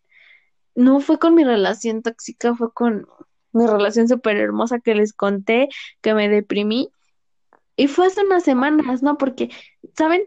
[0.74, 3.09] no fue con mi relación tóxica, fue con
[3.53, 5.68] mi relación súper hermosa que les conté,
[6.01, 6.91] que me deprimí,
[7.76, 9.18] y fue hace unas semanas, ¿no?
[9.18, 9.51] Porque,
[9.97, 10.22] ¿saben?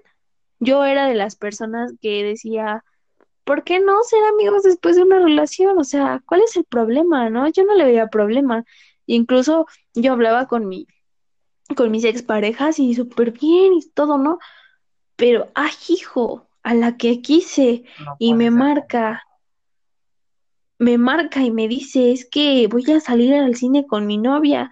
[0.60, 2.84] Yo era de las personas que decía,
[3.50, 5.80] ¿por qué no ser amigos después de una relación?
[5.80, 7.48] O sea, ¿cuál es el problema, no?
[7.50, 8.64] Yo no le veía problema.
[9.08, 10.86] Incluso yo hablaba con mi,
[11.76, 14.38] con mis exparejas y súper bien y todo, ¿no?
[15.16, 19.24] Pero, ay, hijo, a la que quise no y me ser marca,
[20.78, 24.70] me marca y me dice, es que voy a salir al cine con mi novia.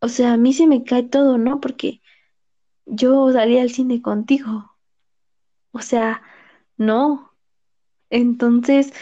[0.00, 1.58] O sea, a mí se me cae todo, ¿no?
[1.62, 2.02] Porque
[2.84, 4.76] yo salí al cine contigo.
[5.72, 6.20] O sea,
[6.76, 7.32] no.
[8.10, 8.92] Entonces,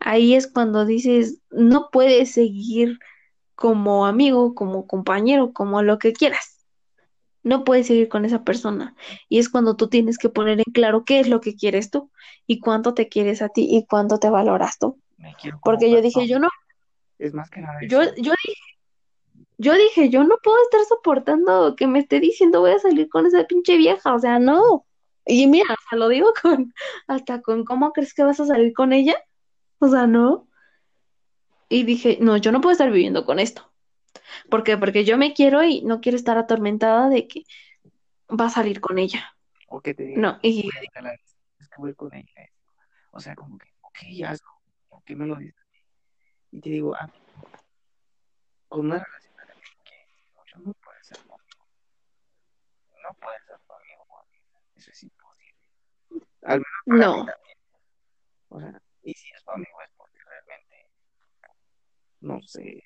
[0.00, 2.98] ahí es cuando dices, no puedes seguir
[3.54, 6.66] como amigo, como compañero, como lo que quieras.
[7.42, 8.96] No puedes seguir con esa persona.
[9.28, 12.10] Y es cuando tú tienes que poner en claro qué es lo que quieres tú
[12.46, 14.98] y cuánto te quieres a ti y cuánto te valoras tú.
[15.18, 16.48] me Porque yo dije, yo no,
[17.18, 18.14] Es más que nada yo, eso.
[18.16, 18.60] yo dije,
[19.58, 23.26] yo dije, yo no puedo estar soportando que me esté diciendo voy a salir con
[23.26, 24.86] esa pinche vieja, o sea, no.
[25.26, 26.74] Y mira, o sea, lo digo con,
[27.06, 29.16] hasta con cómo crees que vas a salir con ella,
[29.78, 30.48] o sea, no.
[31.68, 33.70] Y dije, no, yo no puedo estar viviendo con esto.
[34.50, 34.76] ¿Por qué?
[34.76, 37.42] Porque yo me quiero y no quiero estar atormentada de que
[38.28, 39.34] va a salir con ella.
[39.68, 42.30] O que te digan, No, y "Güey, te la- es que voy con ella.
[43.10, 44.48] O sea, como que, ok, hazlo.
[44.88, 45.54] ¿Por qué me lo dices?
[46.52, 47.10] Y te digo, ah,
[48.68, 49.34] con una relación
[49.84, 50.06] que
[50.52, 51.18] yo no puede ser.
[51.26, 54.44] No puede ser tu amigo o amiga.
[54.84, 55.70] Eso es imposible.
[56.42, 57.58] Al menos para mí no, también.
[58.50, 60.90] O sea, y si es tu amigo es porque realmente,
[62.20, 62.84] no sé,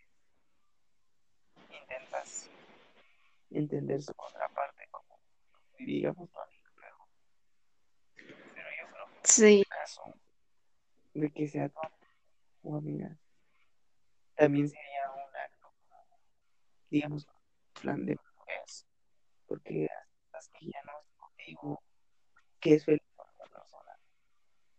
[1.72, 2.49] intentas
[3.51, 5.18] entender su contraparte como,
[5.80, 7.09] digamos, tu amigo luego.
[8.14, 10.03] Pero yo creo que sí, en caso
[11.14, 11.80] de que sea tu
[12.62, 13.18] o amiga,
[14.36, 15.72] también sería un acto,
[16.90, 17.26] digamos,
[17.82, 18.86] plan de madurez,
[19.49, 19.88] porque
[20.32, 21.82] hasta que ya no es contigo,
[22.74, 23.98] es feliz con otra persona,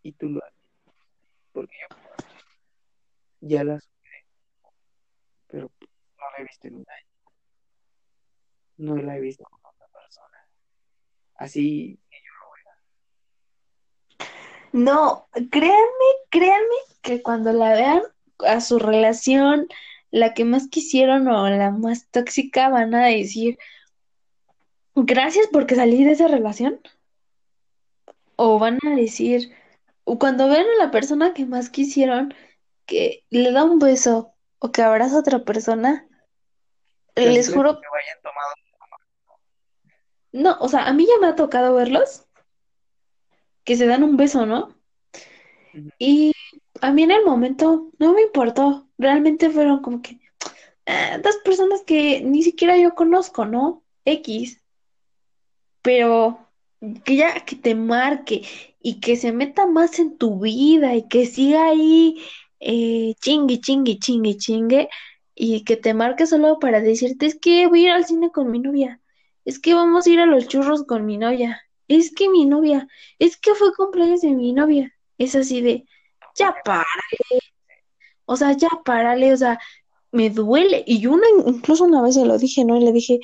[0.03, 0.69] y tú lo haces,
[1.51, 1.87] porque yo
[3.41, 4.25] ya la superé,
[5.47, 7.07] pero no la he visto en un año,
[8.77, 10.47] no la he visto con otra persona,
[11.35, 12.51] así que yo lo
[14.19, 14.83] veo.
[14.83, 18.01] no, créanme, créanme que cuando la vean
[18.39, 19.67] a su relación,
[20.11, 23.57] la que más quisieron o la más tóxica, van a decir,
[24.95, 26.79] gracias porque salí de esa relación.
[28.41, 29.53] O van a decir,
[30.05, 32.33] o cuando vean a la persona que más quisieron,
[32.85, 36.07] que le da un beso o que abraza a otra persona,
[37.17, 38.53] les juro, que vayan tomado,
[40.31, 42.27] no, o sea, a mí ya me ha tocado verlos,
[43.65, 44.73] que se dan un beso, ¿no?
[45.97, 46.31] Y
[46.79, 50.17] a mí en el momento no me importó, realmente fueron como que
[50.85, 53.83] ah, dos personas que ni siquiera yo conozco, ¿no?
[54.05, 54.63] X,
[55.81, 56.49] pero
[57.03, 58.43] que ya que te marque
[58.82, 62.17] y que se meta más en tu vida y que siga ahí
[62.59, 64.89] eh, chingue, chingue, chingue, chingue
[65.36, 68.51] y que te marque solo para decirte es que voy a ir al cine con
[68.51, 69.01] mi novia,
[69.45, 72.88] es que vamos a ir a los churros con mi novia, es que mi novia,
[73.19, 75.86] es que fue cumpleaños de mi novia, es así de
[76.36, 76.86] ya para,
[78.25, 79.59] o sea, ya párale, o sea,
[80.11, 80.84] me duele.
[80.88, 82.77] Y yo una, incluso una vez se lo dije, ¿no?
[82.77, 83.19] Y le dije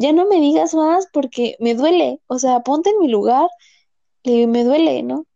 [0.00, 3.48] ya no me digas más porque me duele, o sea, ponte en mi lugar,
[4.22, 5.26] y me duele, ¿no?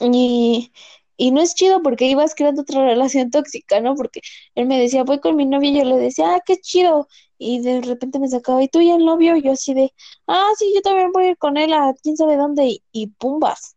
[0.00, 0.72] Y,
[1.16, 3.96] y no es chido porque ibas creando otra relación tóxica, ¿no?
[3.96, 4.20] Porque
[4.54, 7.60] él me decía, voy con mi novio, y yo le decía, ah, qué chido, y
[7.62, 9.36] de repente me sacaba, ¿y tú y el novio?
[9.36, 9.92] Y yo así de,
[10.28, 13.76] ah, sí, yo también voy a ir con él a quién sabe dónde, y, pumbas,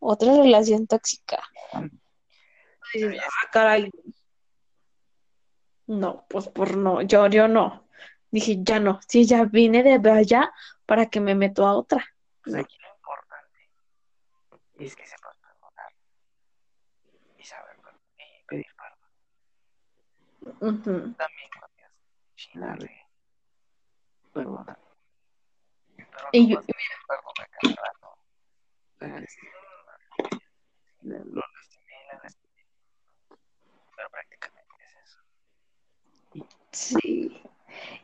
[0.00, 1.42] otra relación tóxica.
[1.72, 3.90] Ah, caray,
[5.86, 7.89] no, pues por no, yo, yo no.
[8.30, 10.52] Dije, ya no, si ya vine de allá
[10.86, 12.04] para que me meto a otra.
[12.42, 12.62] pues No.
[12.62, 13.68] aquí lo importante
[14.78, 15.92] es que sepas perdonar
[17.38, 17.76] y saber
[18.18, 18.98] y pedir perdón.
[20.60, 21.14] Ujú.
[21.14, 21.92] También cuando digas,
[22.36, 23.06] "Sí, la regué,
[24.32, 24.78] perdona.
[25.96, 28.08] Pero Y no yo- vas a pedir perdón a cada rato.
[31.02, 32.64] Lo lastimé, la lastimé.
[33.96, 35.20] Pero prácticamente es eso.
[36.72, 37.42] Sí.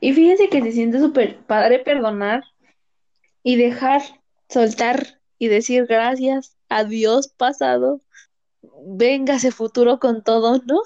[0.00, 2.44] Y fíjense que se siente súper padre perdonar
[3.42, 4.02] y dejar,
[4.48, 8.00] soltar y decir gracias, adiós pasado,
[8.86, 10.80] véngase futuro con todo, ¿no?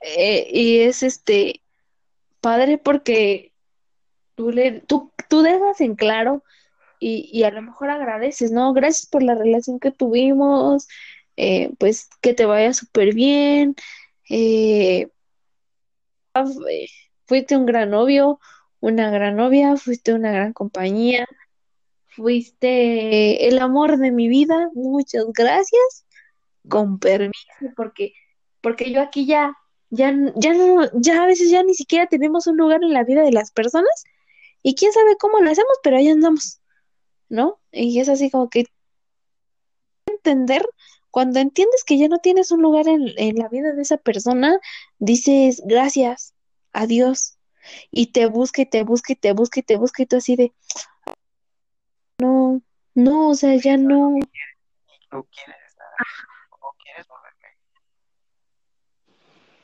[0.00, 1.62] Eh, y es este
[2.40, 3.52] padre porque
[4.34, 6.42] tú le, tú, tú dejas en claro
[7.00, 8.72] y, y a lo mejor agradeces, ¿no?
[8.72, 10.88] Gracias por la relación que tuvimos,
[11.36, 13.74] eh, pues que te vaya súper bien,
[14.30, 15.08] eh,
[17.26, 18.40] fuiste un gran novio,
[18.80, 21.26] una gran novia, fuiste una gran compañía,
[22.08, 26.06] fuiste el amor de mi vida, muchas gracias,
[26.68, 28.12] con permiso, porque,
[28.60, 29.56] porque yo aquí ya,
[29.90, 33.22] ya, ya no, ya a veces ya ni siquiera tenemos un lugar en la vida
[33.22, 34.04] de las personas
[34.62, 36.60] y quién sabe cómo lo hacemos, pero ahí andamos,
[37.28, 37.60] ¿no?
[37.72, 38.64] Y es así como que
[40.06, 40.66] entender,
[41.10, 44.58] cuando entiendes que ya no tienes un lugar en, en la vida de esa persona,
[44.98, 46.33] dices gracias,
[46.74, 47.38] adiós,
[47.90, 50.36] y te busca y te busca y te busca y te busca y tú así
[50.36, 50.52] de,
[52.18, 52.60] no,
[52.94, 54.18] no, o sea, ya no,
[55.10, 57.48] No quieres estar ahí, o quieres volverme.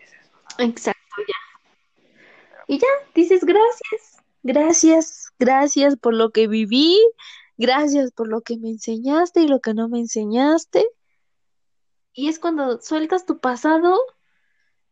[0.03, 1.35] Es exacto, ya.
[2.67, 6.99] Y ya, dices gracias, gracias, gracias por lo que viví,
[7.57, 10.87] gracias por lo que me enseñaste y lo que no me enseñaste.
[12.13, 13.99] Y es cuando sueltas tu pasado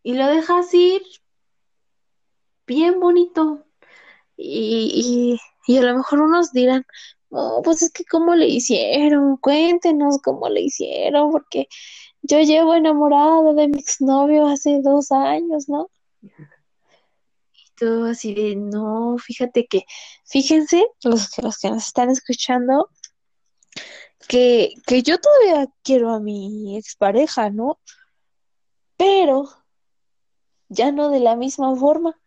[0.02, 1.02] y lo dejas ir
[2.68, 3.64] bien bonito.
[4.36, 6.84] Y, y, y a lo mejor unos dirán,
[7.30, 11.66] oh, pues es que cómo le hicieron, cuéntenos cómo le hicieron, porque
[12.22, 15.90] yo llevo enamorada de mi exnovio hace dos años, ¿no?
[16.22, 19.84] Y todo así de, no, fíjate que,
[20.24, 22.90] fíjense, los los que nos están escuchando,
[24.28, 27.80] que, que yo todavía quiero a mi expareja, ¿no?
[28.96, 29.48] Pero
[30.68, 32.20] ya no de la misma forma,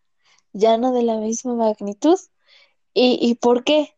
[0.52, 2.18] ya no de la misma magnitud.
[2.94, 3.96] ¿Y, y por qué?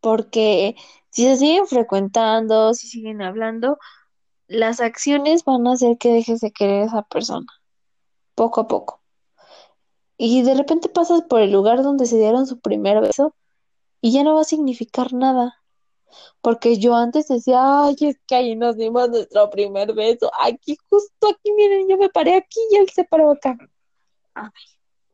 [0.00, 0.76] Porque
[1.10, 3.78] si se siguen frecuentando, si siguen hablando,
[4.48, 7.46] las acciones van a hacer que dejes de querer a esa persona,
[8.34, 9.02] poco a poco.
[10.16, 13.34] Y de repente pasas por el lugar donde se dieron su primer beso
[14.00, 15.58] y ya no va a significar nada.
[16.40, 20.30] Porque yo antes decía, ay, es que ahí nos dimos nuestro primer beso.
[20.40, 23.56] Aquí, justo aquí, miren, yo me paré aquí y él se paró acá.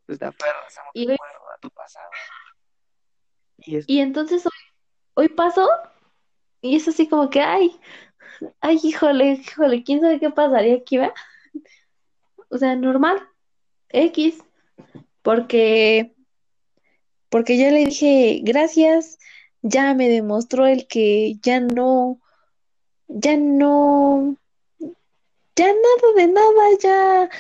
[0.09, 2.09] Pues te aferras a un Y- recuerdo, a tu pasado.
[3.59, 4.53] Y es Y entonces hoy,
[5.13, 5.69] hoy pasó
[6.63, 7.79] y es así como que, ay,
[8.63, 11.13] ay, híjole, híjole, quién sabe qué pasaría aquí, ¿va?
[12.49, 13.21] O sea, normal,
[13.91, 14.43] X,
[15.21, 16.15] porque,
[17.29, 19.19] porque ya le dije gracias,
[19.61, 22.19] ya me demostró el que ya no,
[23.09, 24.39] ya no,
[25.55, 27.31] ya nada de nada, ya,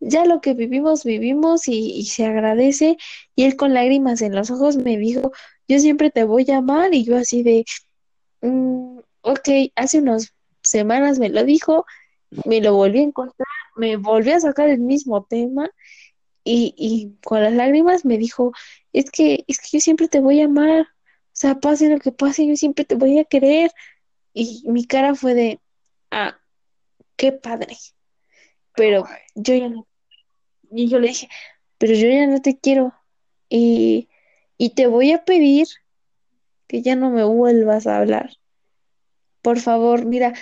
[0.00, 2.96] ya lo que vivimos, vivimos y, se agradece.
[3.34, 5.32] Y él con lágrimas en los ojos me dijo,
[5.68, 7.64] yo siempre te voy a amar y yo así de...
[8.42, 11.86] Mm, ok, hace unas semanas me lo dijo,
[12.44, 15.70] me lo volví a encontrar, me volví a sacar el mismo tema.
[16.44, 18.52] Y, y con las lágrimas me dijo,
[18.92, 22.12] es que, es que yo siempre te voy a amar, o sea, pase lo que
[22.12, 23.70] pase, yo siempre te voy a querer.
[24.34, 25.60] Y mi cara fue de,
[26.10, 26.38] ah,
[27.16, 27.76] qué padre,
[28.78, 29.04] pero
[29.36, 29.88] yo ya no,
[30.70, 31.28] y yo le dije,
[31.78, 32.94] pero yo ya no te quiero
[33.50, 34.08] y,
[34.58, 35.68] y te voy a pedir
[36.68, 38.30] que ya no me vuelvas a hablar.
[39.42, 40.32] Por favor, mira,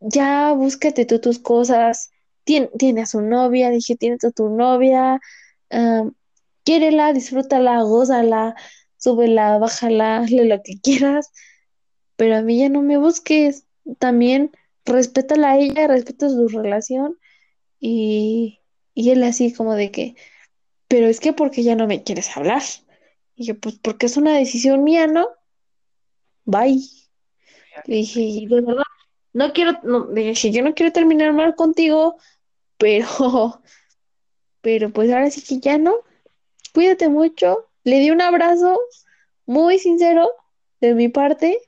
[0.00, 2.10] ya búscate tú tus cosas.
[2.44, 5.20] Tien- tiene a su novia, dije, tienes a tu novia.
[5.70, 6.14] am,
[6.64, 8.54] quiérela, disfrútala, gózala,
[8.98, 11.30] súbela, bájala, hazle lo que quieras.
[12.16, 13.66] Pero a mí ya no me busques.
[14.00, 14.52] También
[14.84, 17.18] respétala a ella, respeta su relación.
[17.80, 18.60] Y,
[18.94, 20.16] y él así como de que,
[20.88, 22.62] pero es que porque ya no me quieres hablar.
[23.36, 25.28] Y yo, pues porque es una decisión mía, ¿no?
[26.44, 26.80] Bye.
[27.86, 28.82] Le dije, "Y de verdad,
[29.32, 29.80] no quiero,
[30.12, 32.16] dije, yo no quiero terminar mal contigo,
[32.78, 33.62] pero,
[34.60, 35.94] pero pues ahora sí que ya no.
[36.74, 37.68] Cuídate mucho.
[37.84, 38.80] Le di un abrazo
[39.46, 40.30] muy sincero
[40.80, 41.58] de mi parte.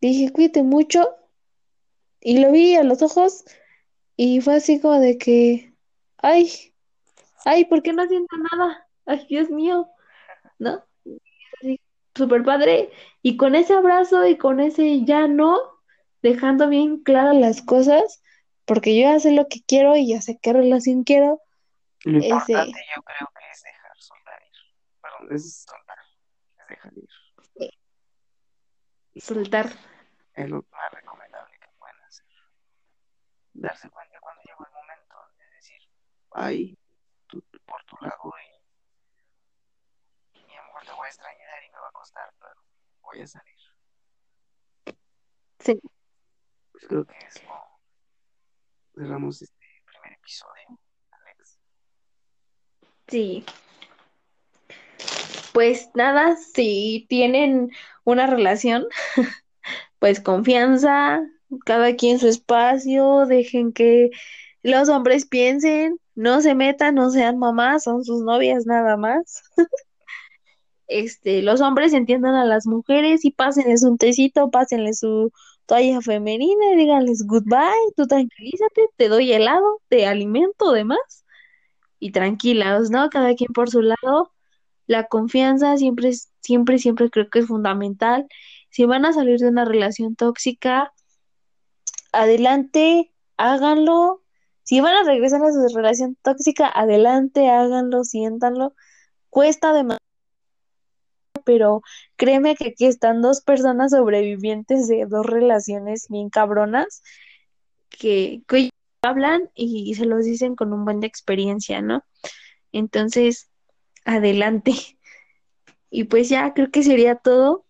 [0.00, 1.16] Le dije, cuídate mucho.
[2.20, 3.44] Y lo vi a los ojos
[4.16, 5.74] y fue así como de que,
[6.18, 6.74] ay,
[7.44, 8.88] ay, ¿por qué no siento nada?
[9.04, 9.88] Ay, Dios mío,
[10.58, 10.84] ¿no?
[11.60, 11.80] Así,
[12.14, 12.90] súper padre.
[13.22, 15.58] Y con ese abrazo y con ese ya no,
[16.22, 18.22] dejando bien claras las cosas,
[18.64, 21.40] porque yo ya sé lo que quiero y ya sé qué relación quiero.
[22.04, 24.58] Lo Ese- importante yo creo que es dejar soltar ir.
[25.02, 25.98] Perdón, es soltar.
[26.58, 27.08] Es dejar ir.
[29.16, 29.70] Soltar.
[30.34, 32.26] Es lo más recomendable que pueden hacer.
[33.58, 35.80] Darse cuenta cuando llegó el momento de decir,
[36.32, 36.78] ay,
[37.26, 38.32] tú por tu lado
[40.34, 42.62] y, y a lo mejor te voy a extrañar y me va a costar, pero
[43.02, 43.56] voy a salir.
[45.58, 45.80] Sí.
[46.72, 47.40] Pues creo que eso
[48.96, 50.78] cerramos este primer episodio,
[51.10, 51.58] Alex.
[53.08, 53.44] Sí.
[55.52, 57.70] Pues nada, si tienen
[58.04, 58.86] una relación,
[59.98, 61.20] pues confianza,
[61.64, 64.10] cada quien su espacio, dejen que
[64.62, 69.42] los hombres piensen, no se metan, no sean mamás, son sus novias nada más.
[70.88, 75.32] Este, los hombres entiendan a las mujeres y pásenles un tecito, pásenles su
[75.66, 81.24] toalla femenina y díganles goodbye, tú tranquilízate, te doy helado, te alimento, demás.
[81.98, 83.10] Y tranquilas, ¿no?
[83.10, 84.32] Cada quien por su lado.
[84.86, 86.12] La confianza siempre
[86.46, 88.26] siempre, siempre creo que es fundamental.
[88.70, 90.92] Si van a salir de una relación tóxica,
[92.16, 94.22] adelante, háganlo.
[94.62, 98.74] Si van a regresar a su relación tóxica, adelante, háganlo, siéntanlo.
[99.30, 100.00] Cuesta demasiado,
[101.44, 101.82] pero
[102.16, 107.02] créeme que aquí están dos personas sobrevivientes de dos relaciones bien cabronas
[107.90, 108.42] que,
[109.02, 112.04] hablan y, se los dicen con un buen de experiencia, ¿no?
[112.72, 113.48] Entonces,
[114.04, 114.72] adelante.
[115.90, 117.64] Y pues ya, creo que sería todo.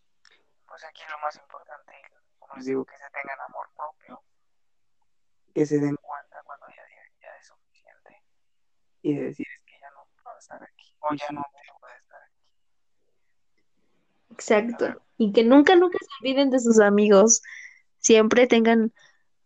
[0.66, 1.92] Pues aquí lo más importante,
[2.38, 3.65] como les digo, que se tengan amor
[5.56, 6.82] que se den cuenta cuando ya,
[7.22, 8.22] ya es suficiente
[9.00, 10.94] y de decir es que ya no puedo estar aquí.
[11.00, 11.42] o ya no
[11.80, 12.42] voy a estar aquí.
[14.32, 15.02] Exacto.
[15.16, 17.40] Y que nunca, nunca se olviden de sus amigos.
[17.96, 18.92] Siempre tengan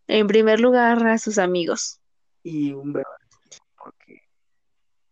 [0.08, 2.00] en primer lugar a sus amigos.
[2.42, 3.28] Y un verdadero,
[3.78, 4.28] porque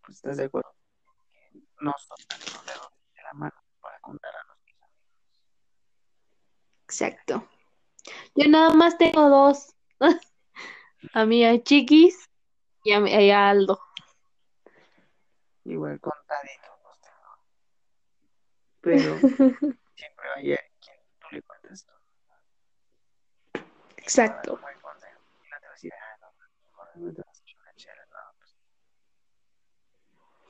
[0.04, 0.74] pues, estás de acuerdo
[1.30, 4.90] que no son los dedos de la mano para contar a los amigos.
[6.86, 7.48] Exacto.
[8.34, 9.76] Yo nada más tengo dos.
[11.12, 12.28] A mí a Chiquis
[12.84, 13.80] y a, y a Aldo.
[15.64, 16.14] Igual tengo.
[18.80, 21.98] Pero siempre va a quien tú le cuentas todo.
[23.96, 24.58] Exacto.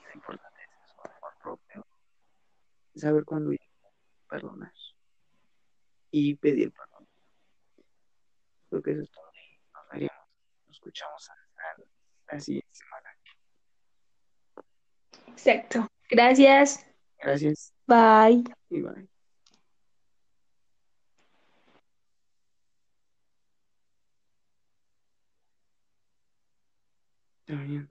[0.04, 1.86] Lo importante es eso, amor propio.
[2.94, 3.52] Saber cuándo
[4.28, 4.72] perdonar.
[6.10, 7.08] Y pedir perdón.
[8.70, 9.30] Creo que eso es todo.
[9.74, 10.17] Nos veríamos.
[10.88, 11.32] Escuchamos a,
[12.32, 13.14] a la siguiente semana.
[15.26, 15.86] Exacto.
[16.08, 16.86] Gracias.
[17.18, 18.44] Gracias Bye.
[18.70, 19.06] y bye.
[27.46, 27.90] Está bien.